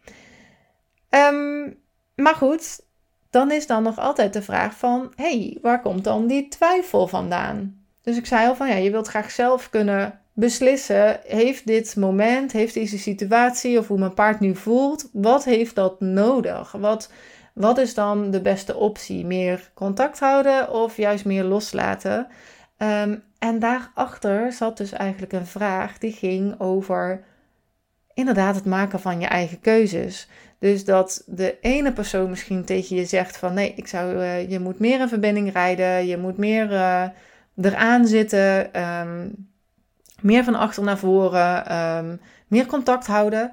Um, 1.10 1.78
maar 2.16 2.36
goed, 2.36 2.80
dan 3.30 3.52
is 3.52 3.68
dan 3.68 3.84
nog 3.84 4.00
altijd 4.00 4.34
de 4.34 4.42
vraag 4.42 4.78
van, 4.78 5.14
hey, 5.16 5.58
waar 5.62 5.82
komt 5.82 6.04
dan 6.04 6.28
die 6.28 6.48
twijfel 6.48 7.08
vandaan? 7.08 7.86
Dus 8.02 8.18
ik 8.18 8.26
zei 8.26 8.48
al 8.48 8.56
van 8.56 8.68
ja, 8.68 8.76
je 8.76 8.92
wilt 8.92 9.08
graag 9.08 9.32
zelf 9.32 9.70
kunnen 9.70 10.20
beslissen: 10.34 11.20
heeft 11.24 11.68
dit 11.68 11.96
moment, 11.96 12.52
heeft 12.52 12.74
deze 12.74 12.98
situatie 12.98 13.78
of 13.80 13.88
hoe 13.88 14.00
mijn 14.00 14.14
paard 14.14 14.40
nu 14.40 14.56
voelt, 14.56 15.10
wat 15.14 15.44
heeft 15.44 15.76
dat 15.76 16.00
nodig? 16.00 16.72
Wat, 16.72 17.12
wat 17.54 17.78
is 17.78 17.94
dan 17.94 18.32
de 18.32 18.42
beste 18.42 18.76
optie? 18.76 19.26
Meer 19.26 19.72
contact 19.74 20.20
houden 20.20 20.72
of 20.72 20.98
juist 20.98 21.26
meer 21.26 21.44
loslaten? 21.44 22.28
Um, 22.78 23.24
en 23.40 23.60
daarachter 23.60 24.52
zat 24.52 24.78
dus 24.78 24.92
eigenlijk 24.92 25.34
een 25.34 25.46
vraag 25.46 25.98
die 25.98 26.12
ging 26.12 26.60
over 26.60 27.24
inderdaad 28.14 28.56
het 28.56 28.66
maken 28.66 29.00
van 29.00 29.20
je 29.20 29.28
eigen 29.28 29.60
keuzes. 29.60 30.28
Dus 30.60 30.86
dat 30.86 31.24
de 31.26 31.58
ene 31.62 31.94
persoon 31.94 32.30
misschien 32.30 32.66
tegen 32.66 32.96
je 32.96 33.06
zegt 33.06 33.38
van 33.38 33.54
nee, 33.54 33.74
ik 33.76 33.88
zou, 33.88 34.16
uh, 34.16 34.50
je 34.50 34.60
moet 34.60 34.80
meer 34.80 35.00
in 35.00 35.08
verbinding 35.08 35.52
rijden, 35.52 36.06
je 36.08 36.18
moet 36.18 36.38
meer. 36.38 36.72
Uh, 36.72 37.06
eraan 37.62 38.08
zitten, 38.08 38.74
ehm, 38.74 39.30
meer 40.24 40.44
van 40.44 40.56
achter 40.56 40.84
naar 40.84 40.98
voren, 40.98 41.66
ehm, 41.66 42.16
meer 42.48 42.66
contact 42.66 43.08
houden. 43.08 43.52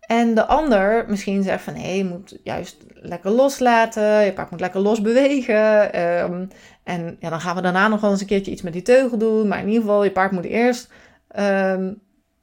En 0.00 0.34
de 0.34 0.46
ander 0.46 1.04
misschien 1.08 1.42
zegt 1.42 1.62
van 1.62 1.74
nee, 1.74 1.96
je 1.96 2.04
moet 2.04 2.38
juist 2.44 2.76
lekker 2.94 3.30
loslaten, 3.30 4.24
je 4.24 4.32
paard 4.32 4.50
moet 4.50 4.60
lekker 4.60 4.80
los 4.80 5.00
bewegen. 5.00 5.92
Ehm, 5.92 6.46
en 6.84 7.16
ja, 7.20 7.30
dan 7.30 7.40
gaan 7.40 7.56
we 7.56 7.62
daarna 7.62 7.88
nog 7.88 8.00
wel 8.00 8.10
eens 8.10 8.20
een 8.20 8.26
keertje 8.26 8.52
iets 8.52 8.62
met 8.62 8.72
die 8.72 8.82
teugel 8.82 9.18
doen. 9.18 9.48
Maar 9.48 9.58
in 9.58 9.66
ieder 9.66 9.80
geval, 9.80 10.04
je 10.04 10.12
paard 10.12 10.32
moet 10.32 10.44
eerst 10.44 10.90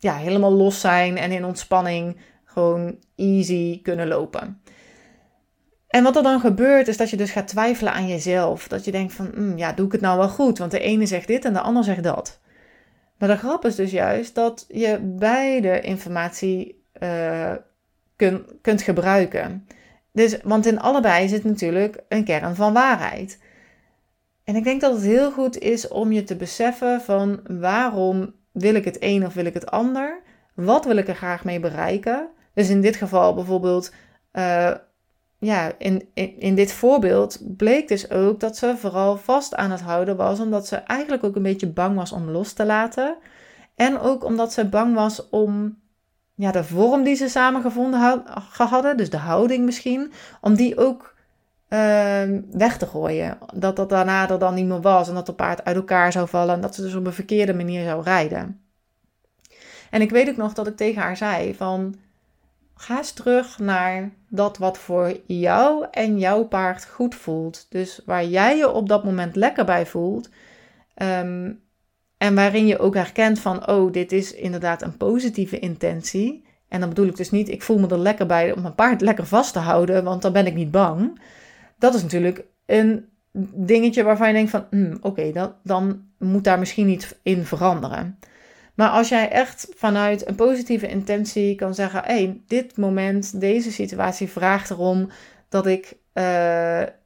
ja, 0.06 0.16
helemaal 0.16 0.54
los 0.54 0.80
zijn 0.80 1.18
en 1.18 1.32
in 1.32 1.46
ontspanning 1.46 2.18
gewoon 2.46 2.98
easy 3.16 3.82
kunnen 3.82 4.08
lopen. 4.08 4.62
En 5.88 6.04
wat 6.04 6.16
er 6.16 6.24
dan 6.24 6.40
gebeurt, 6.40 6.88
is 6.88 6.98
dat 6.98 7.10
je 7.10 7.18
dus 7.18 7.32
gaat 7.32 7.48
twijfelen 7.48 7.94
aan 7.94 8.08
jezelf. 8.08 8.68
Dat 8.68 8.86
je 8.86 8.92
denkt 8.92 9.14
van, 9.14 9.32
mm, 9.36 9.58
ja, 9.58 9.74
doe 9.74 9.86
ik 9.86 9.92
het 9.92 10.02
nou 10.02 10.18
wel 10.18 10.30
goed? 10.30 10.58
Want 10.58 10.72
de 10.72 10.80
ene 10.80 11.06
zegt 11.06 11.28
dit 11.28 11.46
en 11.46 11.54
de 11.54 11.60
ander 11.60 11.84
zegt 11.84 12.04
dat. 12.04 12.40
Maar 13.18 13.30
de 13.30 13.38
grap 13.38 13.66
is 13.66 13.76
dus 13.76 13.92
juist 13.92 14.36
dat 14.36 14.66
je 14.68 15.00
beide 15.02 15.82
informatie 15.82 16.84
uh, 17.02 17.54
kun, 18.16 18.46
kunt 18.62 18.82
gebruiken. 18.82 19.68
Dus, 20.12 20.42
want 20.44 20.66
in 20.66 20.80
allebei 20.80 21.28
zit 21.28 21.44
natuurlijk 21.44 22.04
een 22.08 22.24
kern 22.24 22.56
van 22.56 22.74
waarheid. 22.74 23.40
En 24.44 24.56
ik 24.56 24.64
denk 24.64 24.82
dat 24.82 24.94
het 24.94 25.04
heel 25.04 25.32
goed 25.32 25.58
is 25.58 25.88
om 25.88 26.12
je 26.12 26.24
te 26.24 26.36
beseffen 26.36 27.02
van 27.02 27.40
waarom 27.48 28.34
wil 28.52 28.76
ik 28.76 28.86
het 28.86 28.98
een 29.00 29.26
of 29.26 29.34
wil 29.34 29.46
ik 29.46 29.54
het 29.54 29.72
ander? 29.72 30.22
Wat 30.54 30.86
wil 30.86 30.98
ik 30.98 31.08
er 31.08 31.16
graag 31.16 31.44
mee 31.44 31.60
bereiken? 31.60 32.30
Dus 32.54 32.70
in 32.70 32.82
dit 32.82 32.96
geval 32.96 33.34
bijvoorbeeld, 33.34 33.94
uh, 34.34 34.72
ja, 35.46 35.72
in, 35.78 36.10
in, 36.14 36.40
in 36.40 36.56
dit 36.56 36.74
voorbeeld 36.74 37.40
bleek 37.58 37.88
dus 37.88 38.10
ook 38.10 38.40
dat 38.40 38.58
ze 38.58 38.78
vooral 38.78 39.18
vast 39.18 39.56
aan 39.56 39.72
het 39.72 39.82
houden 39.82 40.16
was, 40.16 40.40
omdat 40.40 40.68
ze 40.68 40.76
eigenlijk 40.76 41.24
ook 41.24 41.36
een 41.36 41.44
beetje 41.44 41.68
bang 41.68 41.96
was 41.96 42.12
om 42.12 42.30
los 42.30 42.54
te 42.54 42.66
laten. 42.66 43.18
En 43.76 44.00
ook 44.00 44.24
omdat 44.24 44.54
ze 44.54 44.66
bang 44.66 44.96
was 44.96 45.30
om 45.30 45.78
ja, 46.36 46.52
de 46.52 46.64
vorm 46.64 47.04
die 47.04 47.16
ze 47.16 47.30
samen 47.30 47.62
gevonden 47.62 48.24
hadden, 48.58 48.98
dus 48.98 49.10
de 49.10 49.18
houding 49.18 49.66
misschien, 49.66 50.12
om 50.42 50.56
die 50.56 50.78
ook 50.78 51.16
uh, 51.70 52.40
weg 52.52 52.78
te 52.78 52.86
gooien. 52.86 53.38
Dat 53.54 53.76
dat 53.76 53.90
daarna 53.90 54.30
er 54.30 54.40
dan 54.40 54.54
niet 54.54 54.66
meer 54.66 54.82
was 54.82 55.08
en 55.08 55.14
dat 55.14 55.28
het 55.28 55.36
paard 55.36 55.64
uit 55.64 55.76
elkaar 55.76 56.12
zou 56.12 56.28
vallen 56.28 56.56
en 56.56 56.62
dat 56.62 56.76
ze 56.76 56.82
dus 56.82 56.96
op 56.96 57.06
een 57.06 57.14
verkeerde 57.14 57.54
manier 57.54 57.84
zou 57.84 58.04
rijden. 58.04 58.62
En 59.90 60.02
ik 60.02 60.10
weet 60.10 60.30
ook 60.30 60.38
nog 60.38 60.54
dat 60.54 60.68
ik 60.68 60.76
tegen 60.76 61.02
haar 61.02 61.18
zei 61.18 61.56
van 61.56 61.96
ga 62.76 62.98
eens 62.98 63.12
terug 63.12 63.60
naar 63.60 64.12
dat 64.30 64.58
wat 64.58 64.78
voor 64.78 65.20
jou 65.26 65.86
en 65.92 66.20
jouw 66.20 66.44
paard 66.44 66.86
goed 66.86 67.16
voelt. 67.16 67.66
Dus 67.70 68.02
waar 68.06 68.26
jij 68.26 68.58
je 68.58 68.72
op 68.72 68.90
dat 68.90 69.04
moment 69.04 69.36
lekker 69.36 69.66
bij 69.66 69.86
voelt. 69.86 70.30
Ehm, 70.94 71.52
en 72.18 72.36
waarin 72.36 72.68
je 72.68 72.80
ook 72.80 72.94
herkent 72.94 73.40
van, 73.40 73.68
oh, 73.68 73.92
dit 73.92 74.12
is 74.12 74.34
inderdaad 74.34 74.82
een 74.82 74.98
positieve 74.98 75.60
intentie. 75.60 76.46
En 76.68 76.80
dan 76.80 76.90
bedoel 76.90 77.08
ik 77.08 77.16
dus 77.16 77.32
niet, 77.32 77.50
ik 77.50 77.64
voel 77.64 77.80
me 77.80 77.88
er 77.88 77.98
lekker 77.98 78.26
bij 78.26 78.52
om 78.52 78.62
mijn 78.62 78.76
paard 78.76 79.02
lekker 79.02 79.26
vast 79.26 79.54
te 79.54 79.60
houden, 79.60 80.04
want 80.04 80.22
dan 80.22 80.34
ben 80.34 80.46
ik 80.46 80.56
niet 80.56 80.72
bang. 80.72 81.20
Dat 81.78 81.94
is 81.94 82.02
natuurlijk 82.02 82.46
een 82.66 83.10
dingetje 83.54 84.04
waarvan 84.04 84.28
je 84.28 84.34
denkt 84.34 84.50
van, 84.50 84.66
hmm, 84.70 84.98
oké, 85.02 85.32
dan, 85.32 85.54
dan 85.64 86.04
moet 86.18 86.44
daar 86.44 86.60
misschien 86.60 86.90
iets 86.90 87.16
in 87.24 87.46
veranderen. 87.46 88.20
Maar 88.76 88.90
als 88.90 89.10
jij 89.10 89.30
echt 89.30 89.68
vanuit 89.76 90.28
een 90.28 90.36
positieve 90.36 90.88
intentie 90.88 91.56
kan 91.56 91.76
zeggen: 91.76 92.02
hé, 92.04 92.14
hey, 92.14 92.42
dit 92.48 92.78
moment, 92.78 93.40
deze 93.40 93.72
situatie 93.72 94.30
vraagt 94.30 94.70
erom 94.70 95.10
dat 95.50 95.66
ik 95.66 95.94
uh, 96.14 96.24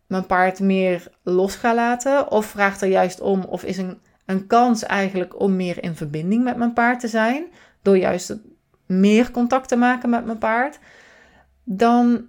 mijn 0.08 0.26
paard 0.28 0.60
meer 0.60 1.08
los 1.24 1.56
ga 1.56 1.76
laten. 1.76 2.32
Of 2.32 2.46
vraagt 2.46 2.82
er 2.82 2.90
juist 2.90 3.22
om, 3.22 3.44
of 3.44 3.64
is 3.64 3.78
een, 3.78 4.00
een 4.26 4.48
kans 4.48 4.84
eigenlijk 4.84 5.40
om 5.40 5.56
meer 5.56 5.84
in 5.84 5.96
verbinding 5.96 6.44
met 6.44 6.58
mijn 6.58 6.74
paard 6.74 7.00
te 7.00 7.08
zijn. 7.08 7.46
Door 7.82 7.98
juist 7.98 8.38
meer 8.86 9.32
contact 9.32 9.68
te 9.68 9.76
maken 9.76 10.10
met 10.10 10.26
mijn 10.26 10.38
paard. 10.38 10.80
Dan 11.64 12.26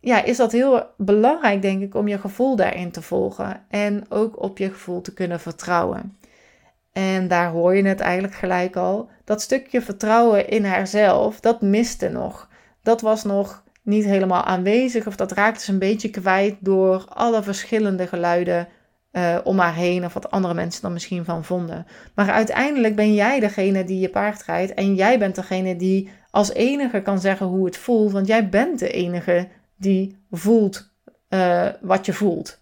ja, 0.00 0.22
is 0.22 0.36
dat 0.36 0.52
heel 0.52 0.86
belangrijk, 0.96 1.62
denk 1.62 1.82
ik, 1.82 1.94
om 1.94 2.08
je 2.08 2.18
gevoel 2.18 2.56
daarin 2.56 2.90
te 2.90 3.02
volgen. 3.02 3.62
En 3.68 4.04
ook 4.08 4.42
op 4.42 4.58
je 4.58 4.70
gevoel 4.70 5.00
te 5.00 5.14
kunnen 5.14 5.40
vertrouwen. 5.40 6.16
En 6.92 7.28
daar 7.28 7.50
hoor 7.50 7.76
je 7.76 7.84
het 7.84 8.00
eigenlijk 8.00 8.34
gelijk 8.34 8.76
al. 8.76 9.08
Dat 9.24 9.42
stukje 9.42 9.82
vertrouwen 9.82 10.48
in 10.48 10.64
haarzelf, 10.64 11.40
dat 11.40 11.60
miste 11.60 12.08
nog. 12.08 12.48
Dat 12.82 13.00
was 13.00 13.24
nog 13.24 13.62
niet 13.82 14.04
helemaal 14.04 14.42
aanwezig 14.42 15.06
of 15.06 15.16
dat 15.16 15.32
raakte 15.32 15.64
ze 15.64 15.72
een 15.72 15.78
beetje 15.78 16.10
kwijt 16.10 16.56
door 16.60 17.04
alle 17.08 17.42
verschillende 17.42 18.06
geluiden 18.06 18.68
uh, 19.12 19.38
om 19.44 19.58
haar 19.58 19.74
heen 19.74 20.04
of 20.04 20.14
wat 20.14 20.30
andere 20.30 20.54
mensen 20.54 20.82
dan 20.82 20.92
misschien 20.92 21.24
van 21.24 21.44
vonden. 21.44 21.86
Maar 22.14 22.30
uiteindelijk 22.30 22.96
ben 22.96 23.14
jij 23.14 23.40
degene 23.40 23.84
die 23.84 24.00
je 24.00 24.08
paard 24.08 24.42
rijdt 24.42 24.74
en 24.74 24.94
jij 24.94 25.18
bent 25.18 25.34
degene 25.34 25.76
die 25.76 26.10
als 26.30 26.52
enige 26.52 27.02
kan 27.02 27.20
zeggen 27.20 27.46
hoe 27.46 27.64
het 27.64 27.76
voelt, 27.76 28.12
want 28.12 28.26
jij 28.26 28.48
bent 28.48 28.78
de 28.78 28.90
enige 28.90 29.48
die 29.76 30.16
voelt 30.30 30.90
uh, 31.28 31.66
wat 31.80 32.06
je 32.06 32.12
voelt. 32.12 32.61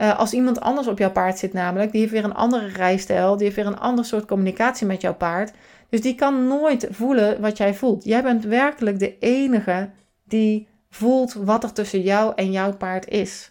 Uh, 0.00 0.18
als 0.18 0.32
iemand 0.32 0.60
anders 0.60 0.86
op 0.86 0.98
jouw 0.98 1.10
paard 1.10 1.38
zit, 1.38 1.52
namelijk, 1.52 1.92
die 1.92 2.00
heeft 2.00 2.12
weer 2.12 2.24
een 2.24 2.34
andere 2.34 2.66
rijstijl, 2.66 3.36
die 3.36 3.44
heeft 3.44 3.56
weer 3.56 3.66
een 3.66 3.78
ander 3.78 4.04
soort 4.04 4.26
communicatie 4.26 4.86
met 4.86 5.00
jouw 5.00 5.14
paard. 5.14 5.52
Dus 5.88 6.00
die 6.00 6.14
kan 6.14 6.46
nooit 6.46 6.86
voelen 6.90 7.40
wat 7.40 7.56
jij 7.56 7.74
voelt. 7.74 8.04
Jij 8.04 8.22
bent 8.22 8.44
werkelijk 8.44 8.98
de 8.98 9.18
enige 9.18 9.90
die 10.24 10.68
voelt 10.90 11.32
wat 11.32 11.64
er 11.64 11.72
tussen 11.72 12.02
jou 12.02 12.32
en 12.36 12.52
jouw 12.52 12.76
paard 12.76 13.08
is. 13.08 13.50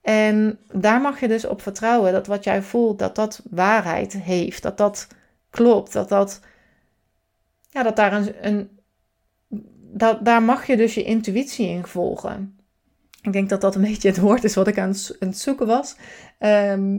En 0.00 0.58
daar 0.72 1.00
mag 1.00 1.20
je 1.20 1.28
dus 1.28 1.46
op 1.46 1.62
vertrouwen 1.62 2.12
dat 2.12 2.26
wat 2.26 2.44
jij 2.44 2.62
voelt, 2.62 2.98
dat 2.98 3.14
dat 3.14 3.42
waarheid 3.50 4.12
heeft. 4.12 4.62
Dat 4.62 4.76
dat 4.76 5.08
klopt. 5.50 5.92
Dat, 5.92 6.08
dat, 6.08 6.40
ja, 7.70 7.82
dat 7.82 7.96
daar 7.96 8.12
een, 8.12 8.46
een 8.46 8.70
dat, 9.92 10.24
daar 10.24 10.42
mag 10.42 10.66
je 10.66 10.76
dus 10.76 10.94
je 10.94 11.04
intuïtie 11.04 11.68
in 11.68 11.86
volgen. 11.86 12.55
Ik 13.26 13.32
denk 13.32 13.48
dat 13.48 13.60
dat 13.60 13.74
een 13.74 13.82
beetje 13.90 14.08
het 14.08 14.18
woord 14.18 14.44
is 14.44 14.54
wat 14.54 14.66
ik 14.66 14.78
aan 14.78 14.94
het, 15.18 15.38
zoeken 15.38 15.66
was. 15.66 15.96
Ehm, 16.38 16.98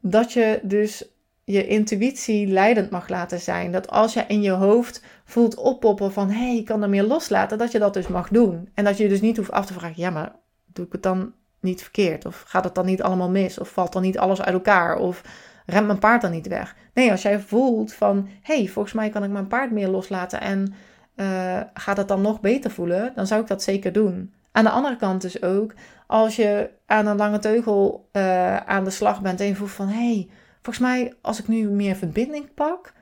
dat 0.00 0.32
je 0.32 0.60
dus 0.62 1.04
je 1.44 1.66
intuïtie 1.66 2.46
leidend 2.46 2.90
mag 2.90 3.08
laten 3.08 3.40
zijn. 3.40 3.72
Dat 3.72 3.90
als 3.90 4.12
je 4.12 4.24
in 4.28 4.42
je 4.42 4.50
hoofd 4.50 5.04
voelt 5.24 5.54
oppoppen 5.54 6.12
van 6.12 6.30
hé, 6.30 6.46
hey, 6.46 6.56
ik 6.56 6.64
kan 6.64 6.82
er 6.82 6.88
meer 6.88 7.02
loslaten, 7.02 7.58
dat 7.58 7.72
je 7.72 7.78
dat 7.78 7.94
dus 7.94 8.06
mag 8.06 8.28
doen. 8.28 8.68
En 8.74 8.84
dat 8.84 8.96
je 8.96 9.08
dus 9.08 9.20
niet 9.20 9.36
hoeft 9.36 9.50
af 9.50 9.66
te 9.66 9.72
vragen, 9.72 10.00
ja, 10.02 10.10
maar 10.10 10.32
doe 10.66 10.86
ik 10.86 10.92
het 10.92 11.02
dan 11.02 11.32
niet 11.60 11.82
verkeerd? 11.82 12.26
Of 12.26 12.44
gaat 12.46 12.64
het 12.64 12.74
dan 12.74 12.86
niet 12.86 13.02
allemaal 13.02 13.30
mis? 13.30 13.58
Of 13.58 13.68
valt 13.68 13.92
dan 13.92 14.02
niet 14.02 14.18
alles 14.18 14.42
uit 14.42 14.54
elkaar? 14.54 14.96
Of 14.96 15.22
remt 15.66 15.86
mijn 15.86 15.98
paard 15.98 16.22
dan 16.22 16.30
niet 16.30 16.48
weg? 16.48 16.76
Nee, 16.94 17.10
als 17.10 17.22
jij 17.22 17.40
voelt 17.40 17.92
van 17.92 18.28
hé, 18.42 18.56
hey, 18.56 18.68
volgens 18.68 18.94
mij 18.94 19.08
kan 19.08 19.24
ik 19.24 19.30
mijn 19.30 19.46
paard 19.46 19.70
meer 19.70 19.88
loslaten 19.88 20.40
en 20.40 20.74
uh, 21.16 21.60
gaat 21.74 21.96
het 21.96 22.08
dan 22.08 22.20
nog 22.20 22.40
beter 22.40 22.70
voelen, 22.70 23.12
dan 23.14 23.26
zou 23.26 23.40
ik 23.40 23.46
dat 23.46 23.62
zeker 23.62 23.92
doen. 23.92 24.32
Aan 24.52 24.64
de 24.64 24.70
andere 24.70 24.96
kant 24.96 25.22
dus 25.22 25.42
ook, 25.42 25.74
als 26.06 26.36
je 26.36 26.70
aan 26.86 27.06
een 27.06 27.16
lange 27.16 27.38
teugel 27.38 28.08
uh, 28.12 28.56
aan 28.56 28.84
de 28.84 28.90
slag 28.90 29.22
bent 29.22 29.40
en 29.40 29.46
je 29.46 29.54
voelt 29.54 29.70
van 29.70 29.88
hé, 29.88 30.14
hey, 30.14 30.28
volgens 30.62 30.78
mij 30.78 31.14
als 31.20 31.38
ik 31.38 31.48
nu 31.48 31.68
meer 31.68 31.96
verbinding 31.96 32.54
pak, 32.54 32.92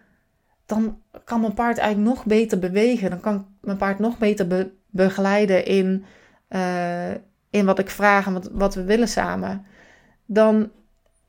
dan 0.66 1.00
kan 1.25 1.40
mijn 1.40 1.54
paard 1.54 1.78
eigenlijk 1.78 2.14
nog 2.14 2.25
beter 2.25 2.59
bewegen. 2.59 3.11
Dan 3.11 3.21
kan 3.21 3.47
mijn 3.61 3.76
paard 3.76 3.99
nog 3.99 4.19
beter 4.19 4.71
begeleiden 4.90 5.64
in, 5.64 6.04
uh, 6.49 7.11
in 7.50 7.64
wat 7.64 7.78
ik 7.78 7.90
vraag 7.90 8.26
en 8.26 8.33
wat, 8.33 8.50
wat 8.52 8.75
we 8.75 8.85
willen 8.85 9.09
samen. 9.09 9.66
Dan 10.26 10.71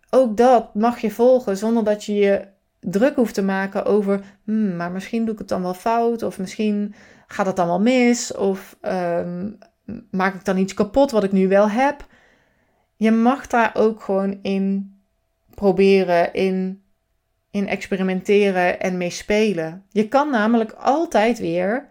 ook 0.10 0.38
dat 0.38 0.76
mag 0.76 1.00
je 1.00 1.12
volgen 1.12 1.58
zonder 1.58 1.84
dat 1.84 2.04
je 2.06 2.14
je 2.14 2.48
druk 2.80 3.16
hoeft 3.16 3.34
te 3.34 3.44
maken 3.44 3.86
over, 3.86 4.22
hmm, 4.44 4.76
maar 4.76 4.92
misschien 4.92 5.24
doe 5.24 5.34
ik 5.34 5.40
het 5.40 5.48
dan 5.48 5.62
wel 5.62 5.74
fout, 5.74 6.24
of 6.24 6.40
misschien 6.40 6.94
gaat 7.28 7.46
het 7.46 7.56
dan 7.56 7.68
wel 7.68 7.82
mis, 7.82 8.36
of 8.36 8.78
um, 8.82 9.58
maak 10.12 10.34
ik 10.34 10.46
dan 10.46 10.58
iets 10.58 10.74
kapot 10.74 11.12
wat 11.12 11.24
ik 11.24 11.32
nu 11.32 11.48
wel 11.48 11.70
heb. 11.70 12.06
Je 12.96 13.12
mag 13.12 13.48
daar 13.48 13.72
ook 13.74 14.02
gewoon 14.02 14.40
in 14.42 14.96
proberen, 15.56 16.34
in, 16.34 16.84
in 17.52 17.68
experimenteren 17.68 18.80
en 18.80 18.98
mee 18.98 19.10
spelen. 19.10 19.86
Je 19.90 20.08
kan 20.08 20.30
namelijk 20.30 20.72
altijd 20.72 21.40
weer 21.40 21.90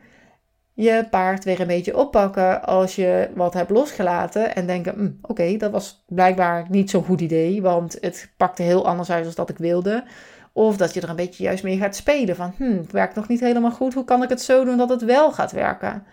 je 0.81 1.07
paard 1.11 1.45
weer 1.45 1.61
een 1.61 1.67
beetje 1.67 1.97
oppakken 1.97 2.63
als 2.65 2.97
je 2.97 3.31
wat 3.35 3.55
hebt 3.55 3.71
losgelaten 3.71 4.55
en 4.55 4.67
denken: 4.67 4.95
hm, 4.95 5.11
oké, 5.31 5.57
dat 5.57 5.71
was 5.71 6.05
blijkbaar 6.09 6.67
niet 6.69 6.91
zo'n 6.91 7.05
goed 7.05 7.21
idee, 7.21 7.63
want 7.63 7.97
het 8.01 8.31
pakte 8.37 8.63
heel 8.63 8.87
anders 8.87 9.11
uit 9.11 9.25
dan 9.25 9.33
dat 9.35 9.51
ik 9.51 9.59
wilde. 9.59 10.05
Of 10.53 10.77
dat 10.77 10.95
je 10.95 11.01
er 11.01 11.09
een 11.09 11.17
beetje 11.17 11.43
juist 11.43 11.63
mee 11.63 11.79
gaat 11.79 11.97
spelen 11.97 12.37
van, 12.37 12.53
hm, 12.57 12.77
het 12.77 12.93
werkt 12.93 13.15
nog 13.15 13.29
niet 13.29 13.41
helemaal 13.41 13.71
goed, 13.71 13.95
hoe 13.95 14.05
kan 14.05 14.23
ik 14.23 14.29
het 14.29 14.43
zo 14.43 14.65
doen 14.65 14.77
dat 14.77 14.89
het 14.89 15.05
wel 15.05 15.33
gaat 15.33 15.53
werken? 15.53 16.05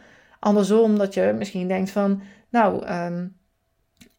Andersom 0.48 0.98
dat 0.98 1.14
je 1.14 1.34
misschien 1.38 1.68
denkt 1.68 1.90
van, 1.90 2.22
nou, 2.50 2.88
um, 2.92 3.38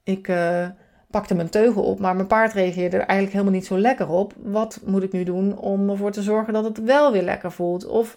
ik 0.02 0.28
uh, 0.28 0.66
pakte 1.11 1.35
mijn 1.35 1.49
teugel 1.49 1.82
op, 1.82 1.99
maar 1.99 2.14
mijn 2.14 2.26
paard 2.26 2.52
reageerde 2.52 2.97
er 2.97 3.06
eigenlijk 3.06 3.32
helemaal 3.32 3.52
niet 3.52 3.66
zo 3.66 3.78
lekker 3.78 4.08
op. 4.08 4.35
Wat 4.37 4.80
moet 4.85 5.02
ik 5.02 5.12
nu 5.12 5.25
doen 5.25 5.58
om 5.58 5.90
ervoor 5.90 6.11
te 6.11 6.23
zorgen 6.23 6.52
dat 6.52 6.64
het 6.64 6.82
wel 6.82 7.12
weer 7.12 7.23
lekker 7.23 7.52
voelt? 7.52 7.87
Of 7.87 8.16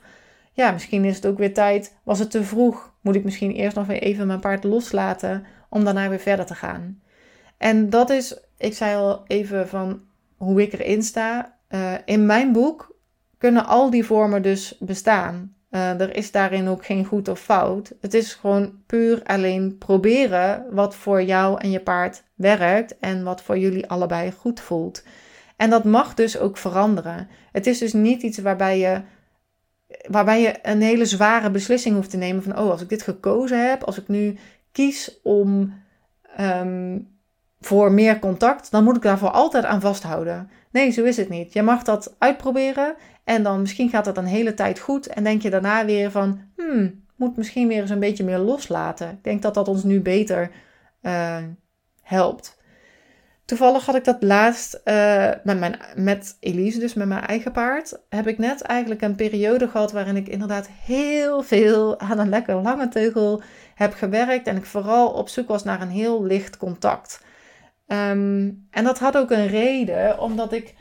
ja, 0.52 0.72
misschien 0.72 1.06
is 1.06 1.16
het 1.16 1.26
ook 1.26 1.38
weer 1.38 1.54
tijd, 1.54 1.96
was 2.04 2.20
het 2.20 2.32
te 2.32 2.44
vroeg? 2.44 2.94
Moet 3.02 3.16
ik 3.16 3.24
misschien 3.24 3.52
eerst 3.52 3.76
nog 3.76 3.90
even 3.90 4.28
mijn 4.28 4.40
paard 4.40 4.64
loslaten 4.64 5.46
om 5.70 5.84
daarna 5.84 6.10
weer 6.10 6.20
verder 6.20 6.46
te 6.46 6.56
gaan? 6.56 7.02
En 7.58 7.90
dat 7.90 8.10
is, 8.10 8.40
ik 8.58 8.74
zei 8.74 8.96
al 8.96 9.24
even 9.28 9.68
van 9.68 10.02
hoe 10.38 10.62
ik 10.62 10.74
erin 10.74 11.04
sta. 11.04 11.58
Uh, 11.70 11.94
in 12.06 12.26
mijn 12.26 12.52
boek 12.52 12.96
kunnen 13.38 13.66
al 13.66 13.90
die 13.90 14.06
vormen 14.06 14.42
dus 14.42 14.78
bestaan. 14.80 15.56
Uh, 15.72 16.02
er 16.02 16.16
is 16.16 16.32
daarin 16.32 16.68
ook 16.68 16.86
geen 16.86 17.06
goed 17.06 17.28
of 17.28 17.40
fout. 17.40 17.94
Het 18.02 18.14
is 18.14 18.34
gewoon 18.34 18.74
puur 18.86 19.22
alleen 19.24 19.78
proberen 19.78 20.66
wat 20.70 20.96
voor 20.96 21.24
jou 21.24 21.60
en 21.60 21.72
je 21.72 21.80
paard 21.80 22.24
werkt 22.36 23.00
en 23.00 23.24
wat 23.24 23.42
voor 23.42 23.58
jullie 23.58 23.88
allebei 23.88 24.32
goed 24.32 24.60
voelt. 24.60 25.04
En 25.56 25.70
dat 25.70 25.84
mag 25.84 26.14
dus 26.14 26.38
ook 26.38 26.58
veranderen. 26.58 27.28
Het 27.52 27.68
is 27.68 27.78
dus 27.78 27.94
niet 27.94 28.22
iets 28.22 28.38
waarbij 28.38 28.80
je, 28.80 29.02
waarbij 30.10 30.42
je 30.42 30.54
een 30.62 30.82
hele 30.82 31.06
zware 31.06 31.52
beslissing 31.52 31.96
hoeft 31.96 32.10
te 32.10 32.18
nemen 32.18 32.44
van, 32.44 32.58
oh, 32.58 32.70
als 32.70 32.82
ik 32.82 32.90
dit 32.90 33.02
gekozen 33.02 33.70
heb, 33.70 33.84
als 33.84 33.98
ik 33.98 34.08
nu 34.08 34.38
kies 34.72 35.20
om 35.24 35.74
um, 36.40 37.08
voor 37.60 37.92
meer 37.92 38.20
contact, 38.20 38.72
dan 38.72 38.84
moet 38.84 38.96
ik 38.96 39.02
daarvoor 39.02 39.32
altijd 39.32 39.66
aan 39.66 39.82
vasthouden. 39.82 40.50
Nee, 40.72 40.92
zo 40.92 41.04
is 41.04 41.18
het 41.18 41.30
niet. 41.30 41.54
Je 41.54 41.62
mag 41.62 41.84
dat 41.84 42.16
uitproberen 42.18 42.96
en 43.32 43.44
dan 43.44 43.62
misschien 43.62 43.90
gaat 43.90 44.06
dat 44.06 44.18
een 44.18 44.26
hele 44.26 44.54
tijd 44.54 44.80
goed 44.80 45.08
en 45.08 45.24
denk 45.24 45.42
je 45.42 45.50
daarna 45.50 45.86
weer 45.86 46.12
van, 46.12 46.42
hmm, 46.56 47.04
moet 47.16 47.38
misschien 47.38 47.68
weer 47.68 47.82
eens 47.82 47.90
een 47.90 48.00
beetje 48.00 48.24
meer 48.24 48.38
loslaten. 48.38 49.10
Ik 49.10 49.24
denk 49.24 49.42
dat 49.42 49.54
dat 49.54 49.68
ons 49.68 49.84
nu 49.84 50.02
beter 50.02 50.52
uh, 51.02 51.38
helpt. 52.02 52.60
Toevallig 53.46 53.86
had 53.86 53.96
ik 53.96 54.04
dat 54.04 54.24
laatst 54.24 54.82
uh, 54.86 55.30
met, 55.44 55.60
mijn, 55.60 55.80
met 55.96 56.38
Elise, 56.40 56.80
dus 56.80 56.94
met 56.94 57.08
mijn 57.08 57.26
eigen 57.26 57.52
paard, 57.52 58.00
heb 58.10 58.28
ik 58.28 58.38
net 58.38 58.62
eigenlijk 58.62 59.02
een 59.02 59.16
periode 59.16 59.68
gehad 59.68 59.92
waarin 59.92 60.16
ik 60.16 60.28
inderdaad 60.28 60.70
heel 60.86 61.42
veel 61.42 62.00
aan 62.00 62.20
een 62.20 62.30
lekker 62.30 62.56
lange 62.56 62.88
teugel 62.88 63.42
heb 63.76 63.94
gewerkt 63.94 64.48
en 64.48 64.58
ik 64.58 64.66
vooral 64.66 65.10
op 65.10 65.30
zoek 65.30 65.48
was 65.48 65.64
naar 65.64 65.82
een 65.82 65.90
heel 65.90 66.24
licht 66.24 66.58
contact. 66.58 67.24
Ehm, 67.88 68.50
en 68.70 68.84
dat 68.84 69.00
had 69.00 69.18
ook 69.18 69.32
een 69.32 69.48
reden, 69.48 70.20
omdat 70.20 70.54
ik. 70.54 70.74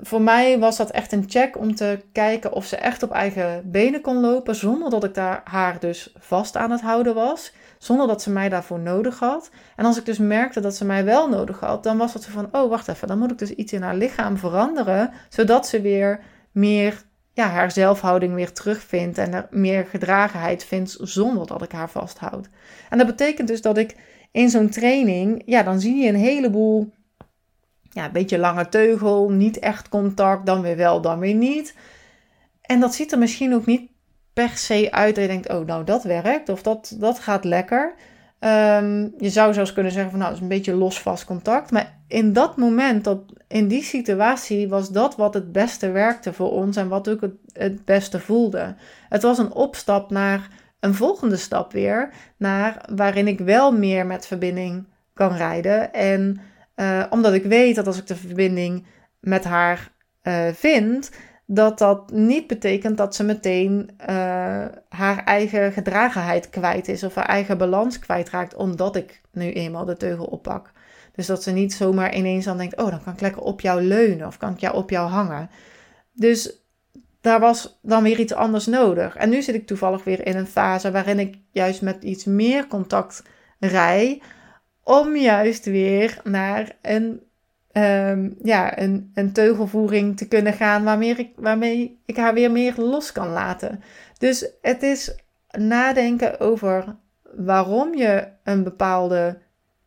Voor 0.00 0.22
mij 0.22 0.58
was 0.58 0.76
dat 0.76 0.90
echt 0.90 1.12
een 1.12 1.24
check 1.26 1.58
om 1.58 1.74
te 1.74 1.98
kijken 2.12 2.52
of 2.52 2.66
ze 2.66 2.76
echt 2.76 3.02
op 3.02 3.10
eigen 3.10 3.70
benen 3.70 4.00
kon 4.00 4.20
lopen. 4.20 4.54
Zonder 4.54 4.90
dat 4.90 5.04
ik 5.04 5.14
daar 5.14 5.40
haar 5.44 5.80
dus 5.80 6.14
vast 6.18 6.56
aan 6.56 6.70
het 6.70 6.80
houden 6.80 7.14
was. 7.14 7.52
Zonder 7.78 8.06
dat 8.06 8.22
ze 8.22 8.30
mij 8.30 8.48
daarvoor 8.48 8.78
nodig 8.78 9.18
had. 9.18 9.50
En 9.76 9.84
als 9.84 9.98
ik 9.98 10.04
dus 10.04 10.18
merkte 10.18 10.60
dat 10.60 10.76
ze 10.76 10.84
mij 10.84 11.04
wel 11.04 11.28
nodig 11.28 11.60
had, 11.60 11.82
dan 11.82 11.96
was 11.96 12.14
het 12.14 12.22
zo 12.22 12.30
van: 12.30 12.48
oh, 12.52 12.70
wacht 12.70 12.88
even, 12.88 13.08
dan 13.08 13.18
moet 13.18 13.30
ik 13.30 13.38
dus 13.38 13.50
iets 13.50 13.72
in 13.72 13.82
haar 13.82 13.96
lichaam 13.96 14.36
veranderen. 14.36 15.10
Zodat 15.28 15.66
ze 15.66 15.80
weer 15.80 16.20
meer 16.52 17.02
ja, 17.32 17.48
haar 17.48 17.70
zelfhouding 17.70 18.34
weer 18.34 18.52
terugvindt. 18.52 19.18
En 19.18 19.32
er 19.32 19.46
meer 19.50 19.86
gedragenheid 19.86 20.64
vindt 20.64 20.96
zonder 21.00 21.46
dat 21.46 21.62
ik 21.62 21.72
haar 21.72 21.90
vasthoud. 21.90 22.48
En 22.90 22.98
dat 22.98 23.06
betekent 23.06 23.48
dus 23.48 23.62
dat 23.62 23.78
ik 23.78 23.96
in 24.32 24.50
zo'n 24.50 24.68
training, 24.68 25.42
ja, 25.46 25.62
dan 25.62 25.80
zie 25.80 25.96
je 25.96 26.08
een 26.08 26.14
heleboel, 26.14 26.92
ja, 27.94 28.04
een 28.04 28.12
beetje 28.12 28.38
lange 28.38 28.68
teugel, 28.68 29.30
niet 29.30 29.58
echt 29.58 29.88
contact, 29.88 30.46
dan 30.46 30.62
weer 30.62 30.76
wel, 30.76 31.00
dan 31.00 31.18
weer 31.18 31.34
niet. 31.34 31.74
En 32.60 32.80
dat 32.80 32.94
ziet 32.94 33.12
er 33.12 33.18
misschien 33.18 33.54
ook 33.54 33.66
niet 33.66 33.90
per 34.32 34.48
se 34.48 34.88
uit 34.90 35.14
dat 35.14 35.24
je 35.24 35.30
denkt, 35.30 35.48
oh, 35.48 35.66
nou, 35.66 35.84
dat 35.84 36.02
werkt 36.02 36.48
of 36.48 36.62
dat, 36.62 36.96
dat 36.98 37.18
gaat 37.18 37.44
lekker. 37.44 37.94
Ehm, 38.38 39.08
je 39.18 39.30
zou 39.30 39.52
zelfs 39.52 39.72
kunnen 39.72 39.92
zeggen 39.92 40.10
van, 40.10 40.20
nou, 40.20 40.30
het 40.32 40.42
is 40.42 40.48
een 40.48 40.54
beetje 40.54 40.74
los 40.74 41.00
vast 41.00 41.24
contact. 41.24 41.70
Maar 41.70 41.98
in 42.08 42.32
dat 42.32 42.56
moment, 42.56 43.04
dat, 43.04 43.18
in 43.48 43.68
die 43.68 43.82
situatie, 43.82 44.68
was 44.68 44.90
dat 44.90 45.16
wat 45.16 45.34
het 45.34 45.52
beste 45.52 45.90
werkte 45.90 46.32
voor 46.32 46.50
ons 46.50 46.76
en 46.76 46.88
wat 46.88 47.08
ook 47.08 47.20
het, 47.20 47.34
het 47.52 47.84
beste 47.84 48.20
voelde. 48.20 48.74
Het 49.08 49.22
was 49.22 49.38
een 49.38 49.52
opstap 49.52 50.10
naar 50.10 50.48
een 50.80 50.94
volgende 50.94 51.36
stap 51.36 51.72
weer 51.72 52.10
naar 52.36 52.88
waarin 52.94 53.28
ik 53.28 53.38
wel 53.38 53.72
meer 53.72 54.06
met 54.06 54.26
verbinding 54.26 54.86
kan 55.14 55.32
rijden. 55.32 55.92
En 55.92 56.40
uh, 56.76 57.04
omdat 57.10 57.32
ik 57.32 57.44
weet 57.44 57.74
dat 57.74 57.86
als 57.86 57.98
ik 57.98 58.06
de 58.06 58.16
verbinding 58.16 58.86
met 59.20 59.44
haar 59.44 59.92
uh, 60.22 60.48
vind, 60.52 61.10
dat 61.46 61.78
dat 61.78 62.10
niet 62.12 62.46
betekent 62.46 62.96
dat 62.96 63.14
ze 63.14 63.24
meteen 63.24 63.90
uh, 64.00 64.06
haar 64.88 65.24
eigen 65.24 65.72
gedragenheid 65.72 66.50
kwijt 66.50 66.88
is 66.88 67.02
of 67.02 67.14
haar 67.14 67.26
eigen 67.26 67.58
balans 67.58 67.98
kwijtraakt, 67.98 68.54
omdat 68.54 68.96
ik 68.96 69.20
nu 69.32 69.52
eenmaal 69.52 69.84
de 69.84 69.96
teugel 69.96 70.24
oppak. 70.24 70.72
Dus 71.14 71.26
dat 71.26 71.42
ze 71.42 71.50
niet 71.50 71.74
zomaar 71.74 72.14
ineens 72.14 72.44
dan 72.44 72.56
denkt: 72.56 72.76
Oh, 72.76 72.90
dan 72.90 73.02
kan 73.02 73.12
ik 73.12 73.20
lekker 73.20 73.42
op 73.42 73.60
jou 73.60 73.82
leunen 73.82 74.26
of 74.26 74.36
kan 74.36 74.52
ik 74.52 74.58
jou 74.58 74.74
op 74.74 74.90
jou 74.90 75.08
hangen. 75.08 75.50
Dus 76.12 76.64
daar 77.20 77.40
was 77.40 77.78
dan 77.82 78.02
weer 78.02 78.18
iets 78.18 78.34
anders 78.34 78.66
nodig. 78.66 79.16
En 79.16 79.30
nu 79.30 79.42
zit 79.42 79.54
ik 79.54 79.66
toevallig 79.66 80.04
weer 80.04 80.26
in 80.26 80.36
een 80.36 80.46
fase 80.46 80.90
waarin 80.90 81.18
ik 81.18 81.38
juist 81.50 81.82
met 81.82 82.02
iets 82.02 82.24
meer 82.24 82.66
contact 82.66 83.22
rij. 83.58 84.22
Om 84.84 85.16
juist 85.16 85.64
weer 85.64 86.20
naar 86.24 86.76
een, 86.82 87.22
um, 87.72 88.36
ja, 88.42 88.78
een, 88.78 89.10
een 89.14 89.32
teugelvoering 89.32 90.16
te 90.16 90.28
kunnen 90.28 90.52
gaan 90.52 90.84
waarmee 90.84 91.14
ik, 91.14 91.32
waarmee 91.36 92.00
ik 92.06 92.16
haar 92.16 92.34
weer 92.34 92.50
meer 92.50 92.74
los 92.76 93.12
kan 93.12 93.28
laten. 93.28 93.82
Dus 94.18 94.50
het 94.62 94.82
is 94.82 95.14
nadenken 95.58 96.40
over 96.40 96.96
waarom 97.22 97.94
je 97.94 98.28
een 98.44 98.62
bepaalde, 98.62 99.38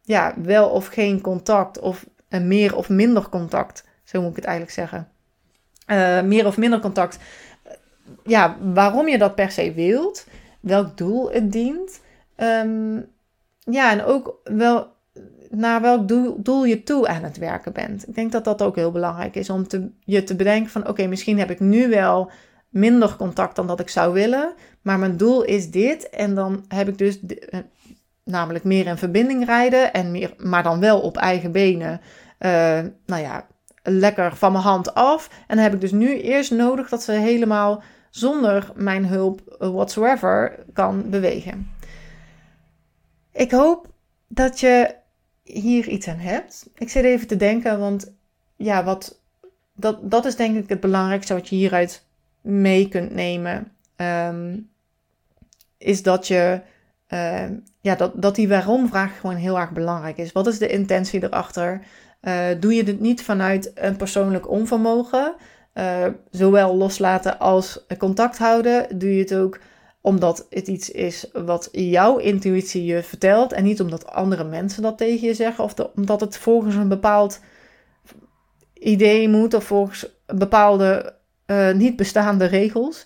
ja, 0.02 0.34
wel 0.42 0.70
of 0.70 0.88
geen 0.88 1.22
contact 1.22 1.80
of 1.80 2.06
een 2.30 2.48
meer 2.48 2.76
of 2.76 2.90
minder 2.90 3.30
contact, 3.30 3.84
zo 4.04 4.22
moet 4.22 4.30
ik 4.30 4.36
het 4.36 4.46
eigenlijk 4.46 4.76
zeggen 4.76 5.12
uh, 5.88 6.22
meer 6.22 6.46
of 6.46 6.58
minder 6.58 6.80
contact. 6.80 7.18
Ja, 8.24 8.58
waarom 8.74 9.08
je 9.08 9.18
dat 9.18 9.36
per 9.36 9.52
se 9.52 9.74
wilt, 9.74 10.28
welk 10.60 10.98
doel 10.98 11.32
het 11.32 11.52
dient. 11.52 12.02
Um, 12.38 13.06
ja, 13.70 13.92
en 13.92 14.04
ook 14.04 14.40
wel 14.44 14.96
naar 15.50 15.82
welk 15.82 16.08
doel, 16.08 16.42
doel, 16.42 16.66
je 16.66 16.84
toe 16.84 17.08
aan 17.08 17.24
het 17.24 17.38
werken 17.38 17.74
bent. 17.74 18.08
Ik 18.08 18.16
denk 18.16 18.32
dat 18.32 18.44
dat 18.44 18.62
ook 18.62 18.76
heel 18.76 18.92
belangrijk 18.92 19.36
is 19.36 19.50
om 19.50 19.68
te, 19.68 19.90
je 20.00 20.24
te 20.24 20.36
bedenken 20.36 20.72
van 20.72 20.88
oké, 20.88 21.08
misschien 21.08 21.40
heb 21.40 21.52
ik 21.52 21.60
nu 21.60 21.90
wel 21.90 22.32
minder 22.70 23.16
contact 23.16 23.56
dan 23.56 23.68
dat 23.68 23.80
ik 23.80 23.90
zou 23.90 24.14
willen, 24.14 24.54
maar 24.82 25.00
mijn 25.00 25.18
doel 25.18 25.44
is 25.44 25.72
dit 25.72 26.10
en 26.10 26.36
dan 26.36 26.66
heb 26.68 26.88
ik 26.88 26.98
dus 26.98 27.20
eh, 27.26 27.60
namelijk 28.24 28.64
meer 28.64 28.86
in 28.88 28.98
verbinding 28.98 29.46
rijden 29.46 29.94
en 29.94 30.12
meer, 30.12 30.34
maar 30.38 30.64
dan 30.64 30.80
wel 30.80 31.00
op 31.00 31.18
eigen 31.18 31.52
benen. 31.52 32.02
Uh, 32.40 32.80
nou 33.06 33.22
ja, 33.22 33.48
lekker 33.84 34.36
van 34.36 34.52
mijn 34.52 34.64
hand 34.64 34.94
af. 34.94 35.30
En 35.48 35.56
dan 35.56 35.64
heb 35.64 35.74
ik 35.74 35.82
dus 35.82 35.92
nu 35.92 36.20
eerst 36.22 36.52
nodig 36.52 36.90
dat 36.90 37.04
ze 37.04 37.12
helemaal 37.12 37.84
zonder 38.10 38.72
mijn 38.76 39.06
hulp 39.06 39.42
whatsoever 39.60 40.56
kan 40.74 41.10
bewegen. 41.10 41.72
Ik 43.38 43.52
hoop 43.52 43.88
dat 44.28 44.60
je 44.60 44.96
hier 45.44 45.88
iets 45.88 46.08
aan 46.08 46.18
hebt. 46.18 46.70
Ik 46.76 46.90
zit 46.90 47.04
even 47.04 47.28
te 47.28 47.36
denken, 47.36 47.80
want 47.80 48.14
ja, 48.56 48.84
wat, 48.84 49.20
dat, 49.74 50.12
dat 50.12 50.26
is 50.26 50.36
denk 50.36 50.58
ik 50.58 50.70
het 50.70 50.80
belangrijkste 50.80 51.34
wat 51.34 51.50
je 51.50 51.56
hieruit 51.56 52.06
mee 52.42 52.88
kunt 52.88 53.14
nemen. 53.14 53.72
Ehm, 53.96 54.58
is 55.78 56.04
dat 56.04 56.28
je 56.28 56.62
uh, 57.10 57.46
ja, 57.82 57.96
dat, 57.96 58.22
dat 58.22 58.36
die 58.36 58.48
waarom-vraag 58.48 59.20
gewoon 59.20 59.36
heel 59.36 59.60
erg 59.60 59.72
belangrijk 59.72 60.18
is. 60.18 60.32
Wat 60.32 60.48
is 60.48 60.58
de 60.58 60.68
intentie 60.68 61.24
erachter? 61.24 61.82
Uh, 62.22 62.48
doe 62.60 62.76
je 62.76 62.84
dit 62.84 63.00
niet 63.00 63.24
vanuit 63.24 63.72
een 63.76 63.96
persoonlijk 63.96 64.50
onvermogen, 64.50 65.36
uh, 65.74 66.06
zowel 66.32 66.76
loslaten 66.76 67.40
als 67.40 67.86
contact 67.98 68.38
houden? 68.38 69.00
Doe 69.00 69.16
je 69.16 69.20
het 69.20 69.36
ook 69.36 69.60
omdat 70.08 70.46
het 70.50 70.68
iets 70.68 70.92
is 70.92 71.30
wat 71.34 71.70
jouw 71.72 72.18
intuïtie 72.18 72.86
je 72.86 73.04
vertelt 73.04 73.54
en 73.54 73.64
niet 73.64 73.82
omdat 73.82 74.08
andere 74.08 74.44
mensen 74.44 74.82
dat 74.82 74.98
tegen 74.98 75.28
je 75.28 75.34
zeggen 75.34 75.64
of 75.64 75.74
omdat 75.96 76.22
het 76.22 76.38
volgens 76.38 76.76
een 76.76 76.88
bepaald 76.88 77.40
idee 78.74 79.30
moet 79.30 79.54
of 79.54 79.64
volgens 79.64 80.08
bepaalde 80.26 81.14
uh, 81.48 81.74
niet 81.74 81.96
bestaande 81.96 82.46
regels. 82.46 83.06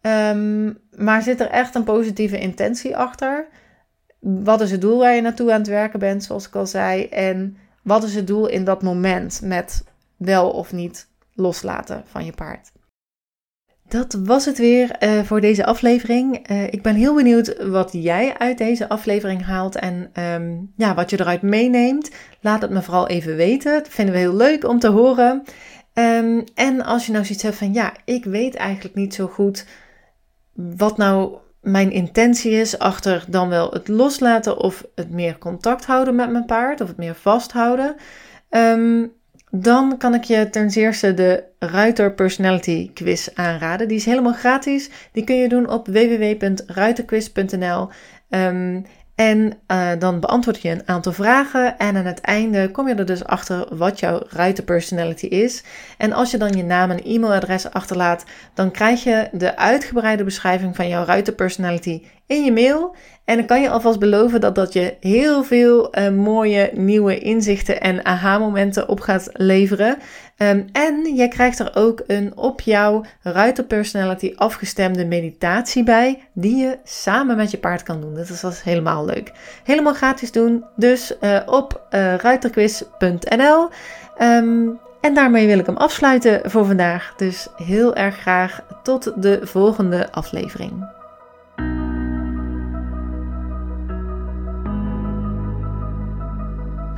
Um, 0.00 0.78
maar 0.96 1.22
zit 1.22 1.40
er 1.40 1.48
echt 1.48 1.74
een 1.74 1.84
positieve 1.84 2.38
intentie 2.38 2.96
achter? 2.96 3.46
Wat 4.18 4.60
is 4.60 4.70
het 4.70 4.80
doel 4.80 4.98
waar 4.98 5.14
je 5.14 5.20
naartoe 5.20 5.52
aan 5.52 5.58
het 5.58 5.68
werken 5.68 5.98
bent, 5.98 6.24
zoals 6.24 6.46
ik 6.46 6.54
al 6.54 6.66
zei? 6.66 7.04
En 7.04 7.56
wat 7.82 8.04
is 8.04 8.14
het 8.14 8.26
doel 8.26 8.46
in 8.46 8.64
dat 8.64 8.82
moment 8.82 9.40
met 9.42 9.84
wel 10.16 10.50
of 10.50 10.72
niet 10.72 11.08
loslaten 11.34 12.02
van 12.06 12.24
je 12.24 12.32
paard? 12.32 12.72
Dat 13.92 14.18
was 14.24 14.44
het 14.44 14.58
weer 14.58 14.96
uh, 15.00 15.22
voor 15.22 15.40
deze 15.40 15.64
aflevering. 15.64 16.50
Uh, 16.50 16.62
ik 16.62 16.82
ben 16.82 16.94
heel 16.94 17.14
benieuwd 17.14 17.66
wat 17.68 17.88
jij 17.92 18.38
uit 18.38 18.58
deze 18.58 18.88
aflevering 18.88 19.44
haalt 19.44 19.76
en 19.76 20.10
um, 20.24 20.72
ja, 20.76 20.94
wat 20.94 21.10
je 21.10 21.20
eruit 21.20 21.42
meeneemt. 21.42 22.10
Laat 22.40 22.62
het 22.62 22.70
me 22.70 22.82
vooral 22.82 23.08
even 23.08 23.36
weten. 23.36 23.72
Dat 23.72 23.88
vinden 23.88 24.14
we 24.14 24.20
heel 24.20 24.36
leuk 24.36 24.68
om 24.68 24.78
te 24.78 24.88
horen. 24.88 25.42
Um, 25.94 26.44
en 26.54 26.84
als 26.84 27.06
je 27.06 27.12
nou 27.12 27.24
zoiets 27.24 27.42
hebt 27.42 27.56
van 27.56 27.72
ja, 27.72 27.92
ik 28.04 28.24
weet 28.24 28.54
eigenlijk 28.54 28.94
niet 28.94 29.14
zo 29.14 29.26
goed 29.26 29.66
wat 30.52 30.96
nou 30.96 31.36
mijn 31.60 31.90
intentie 31.90 32.52
is 32.52 32.78
achter 32.78 33.24
dan 33.28 33.48
wel 33.48 33.70
het 33.70 33.88
loslaten 33.88 34.56
of 34.58 34.84
het 34.94 35.10
meer 35.10 35.38
contact 35.38 35.84
houden 35.84 36.14
met 36.14 36.30
mijn 36.30 36.46
paard 36.46 36.80
of 36.80 36.88
het 36.88 36.96
meer 36.96 37.14
vasthouden. 37.14 37.96
Um, 38.50 39.12
dan 39.54 39.98
kan 39.98 40.14
ik 40.14 40.24
je 40.24 40.50
ten 40.50 40.70
eerste 40.70 41.14
de 41.14 41.44
Ruiter 41.58 42.12
Personality 42.12 42.90
Quiz 42.94 43.28
aanraden. 43.34 43.88
Die 43.88 43.96
is 43.96 44.04
helemaal 44.04 44.32
gratis. 44.32 44.90
Die 45.12 45.24
kun 45.24 45.36
je 45.36 45.48
doen 45.48 45.70
op 45.70 45.86
www.ruiterquiz.nl. 45.86 47.88
Ehm, 48.32 48.80
en 49.14 49.52
uh, 49.68 49.90
dan 49.98 50.20
beantwoord 50.20 50.62
je 50.62 50.70
een 50.70 50.88
aantal 50.88 51.12
vragen 51.12 51.78
en 51.78 51.96
aan 51.96 52.04
het 52.04 52.20
einde 52.20 52.70
kom 52.70 52.88
je 52.88 52.94
er 52.94 53.06
dus 53.06 53.24
achter 53.24 53.76
wat 53.76 54.00
jouw 54.00 54.22
ruitenpersonality 54.28 55.26
is. 55.26 55.64
En 55.98 56.12
als 56.12 56.30
je 56.30 56.38
dan 56.38 56.52
je 56.56 56.64
naam 56.64 56.90
en 56.90 57.04
e-mailadres 57.04 57.70
achterlaat, 57.70 58.24
dan 58.54 58.70
krijg 58.70 59.04
je 59.04 59.28
de 59.32 59.56
uitgebreide 59.56 60.24
beschrijving 60.24 60.76
van 60.76 60.88
jouw 60.88 61.04
ruitenpersonality 61.04 62.02
in 62.26 62.44
je 62.44 62.52
mail. 62.52 62.96
En 63.24 63.36
dan 63.36 63.46
kan 63.46 63.62
je 63.62 63.70
alvast 63.70 63.98
beloven 63.98 64.40
dat 64.40 64.54
dat 64.54 64.72
je 64.72 64.96
heel 65.00 65.44
veel 65.44 65.98
uh, 65.98 66.08
mooie 66.08 66.70
nieuwe 66.74 67.18
inzichten 67.18 67.80
en 67.80 68.04
aha-momenten 68.04 68.88
op 68.88 69.00
gaat 69.00 69.30
leveren. 69.32 69.98
Um, 70.42 70.64
en 70.72 71.14
je 71.14 71.28
krijgt 71.28 71.58
er 71.58 71.70
ook 71.74 72.02
een 72.06 72.36
op 72.36 72.60
jouw 72.60 73.04
ruiterpersonality 73.22 74.32
afgestemde 74.36 75.04
meditatie 75.04 75.84
bij, 75.84 76.28
die 76.32 76.56
je 76.56 76.78
samen 76.84 77.36
met 77.36 77.50
je 77.50 77.58
paard 77.58 77.82
kan 77.82 78.00
doen. 78.00 78.14
Dat 78.14 78.28
is, 78.28 78.60
helemaal 78.64 79.04
leuk. 79.04 79.32
Helemaal 79.64 79.94
gratis 79.94 80.32
doen, 80.32 80.64
dus 80.76 81.14
uh, 81.20 81.40
op 81.46 81.86
uh, 81.90 82.14
ruiterquiz.nl. 82.14 83.68
Um, 84.20 84.78
en 85.00 85.14
daarmee 85.14 85.46
wil 85.46 85.58
ik 85.58 85.66
hem 85.66 85.76
afsluiten 85.76 86.50
voor 86.50 86.64
vandaag. 86.64 87.14
Dus 87.16 87.48
heel 87.56 87.94
erg 87.94 88.16
graag 88.16 88.60
tot 88.82 89.22
de 89.22 89.40
volgende 89.42 90.12
aflevering. 90.12 91.00